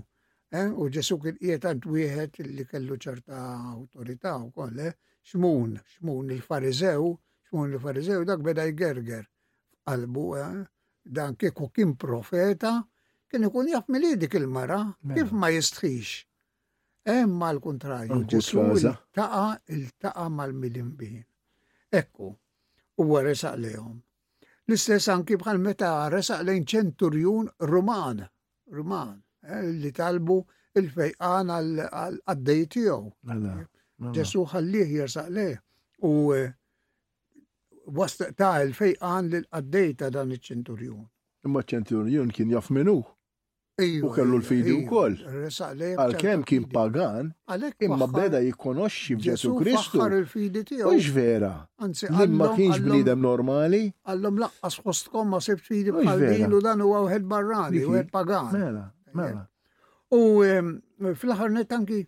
U 0.56 0.86
ġesu 0.98 1.20
kien 1.22 1.36
qiegħed 1.38 1.86
wieħed 1.86 2.40
li 2.56 2.66
kellu 2.72 2.96
ċerta 2.98 3.36
awtorità 3.76 4.40
wkoll, 4.48 4.80
xmun, 5.28 5.76
xmun 5.84 6.30
il 6.32 6.42
farizew 6.42 7.16
xmun 7.50 7.74
il 7.74 7.80
farizew 7.82 8.24
dak 8.26 8.40
beda 8.46 8.64
jgerger 8.72 9.26
qalbu, 9.86 10.24
dan 11.06 11.36
kieku 11.38 11.70
kien 11.70 11.94
profeta, 11.98 12.84
kien 13.30 13.46
ikun 13.48 13.70
jaf 13.70 13.86
mill 13.94 14.18
dik 14.20 14.34
il-mara, 14.36 14.82
mela. 15.04 15.16
kif 15.18 15.32
ma 15.32 15.50
jistħix. 15.54 16.24
Emma 17.06 17.52
l 17.54 17.60
kontrajju 17.62 18.24
ġesu 18.26 18.64
il-taqa 18.72 19.44
il-taqa 19.70 20.26
mal-milimbin. 20.34 21.20
Ekku, 21.94 22.32
u 22.98 23.04
għaresaq 23.06 23.60
lejom. 23.62 24.00
L-istess 24.66 25.12
anki 25.14 25.38
bħal 25.38 25.60
meta 25.62 25.92
resaq 26.10 26.42
lejn 26.48 26.66
ċenturjun 26.66 27.52
Ruman, 27.70 28.24
Ruman, 28.74 29.20
eh, 29.46 29.62
li 29.70 29.92
talbu 29.94 30.40
il-fejqan 30.82 31.54
għal-għaddej 31.60 32.66
tiegħu. 32.74 33.12
Mela, 33.30 33.54
mela. 33.54 34.16
Ġesu 34.18 34.42
ħallih 34.54 34.98
jersaq 34.98 35.30
lej. 35.38 35.54
U 36.02 36.12
eh, 36.34 36.50
wasta 37.88 38.32
ta' 38.36 38.62
il-fejqan 38.66 39.30
l-qaddej 39.32 40.00
dan 40.02 40.32
iċ 40.32 40.52
ċenturjon 40.52 41.02
Imma 41.46 41.62
ċenturjon 41.62 42.32
kien 42.34 42.50
jaf 42.56 42.72
minu. 42.74 43.04
U 43.78 44.10
kellu 44.16 44.38
l-fidi 44.40 44.72
u 44.80 44.86
koll. 44.90 45.18
Għal-kem 45.22 46.42
kien 46.48 46.64
pagan, 46.72 47.34
imma 47.86 48.08
beda 48.10 48.40
jikonoxxi 48.42 49.18
b'Ġesu 49.20 49.52
Kristu. 49.60 50.02
U 50.88 50.94
vera? 51.18 51.52
Imma 52.26 52.48
kienx 52.56 52.80
bnidem 52.86 53.22
normali? 53.28 53.84
Għallum 54.10 54.42
laqqas 54.46 54.80
fostkom 54.82 55.36
ma 55.36 55.44
sibt 55.44 55.62
fidi 55.68 55.94
bħal 55.94 56.24
din 56.26 56.56
u 56.58 56.64
dan 56.66 56.82
u 56.82 56.90
għawħed 56.96 57.28
barrani, 57.36 57.84
u 57.86 57.94
għed 58.00 58.10
pagan. 58.16 58.50
Mela, 58.56 58.88
mela. 59.20 59.46
U 60.18 60.22
fl-ħarnet 60.46 61.76
anki 61.78 62.00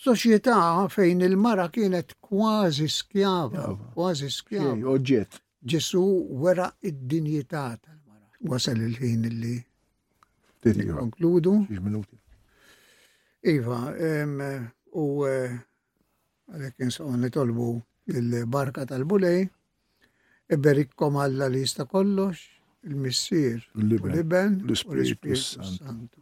soċjetà 0.00 0.58
fejn 0.90 1.20
il-mara 1.28 1.66
kienet 1.74 2.14
kważi 2.24 2.86
skjava, 2.90 3.72
kważi 3.94 4.30
skjava. 4.30 4.78
Oġġett. 4.94 5.40
Ġesu 5.64 6.02
wera 6.42 6.70
id-dinjità 6.82 7.64
tal-mara. 7.82 8.32
Wasal 8.40 8.80
il-ħin 8.88 9.28
illi. 9.30 9.58
Konkludu. 10.62 11.64
Iva, 13.50 13.78
u 14.94 15.06
eh, 15.26 15.56
għalek 16.52 16.84
insaqon 16.86 17.18
nitolbu 17.22 17.68
il-barka 18.14 18.84
tal-bulej, 18.86 19.44
iberikkom 20.54 21.18
e 21.18 21.24
għalla 21.24 21.48
li 21.50 21.64
jista 21.66 21.88
kollox, 21.90 22.44
il-missir, 22.86 23.66
il-liben, 23.74 24.60
l-Spiritu 24.68 25.34
Santu. 25.38 26.21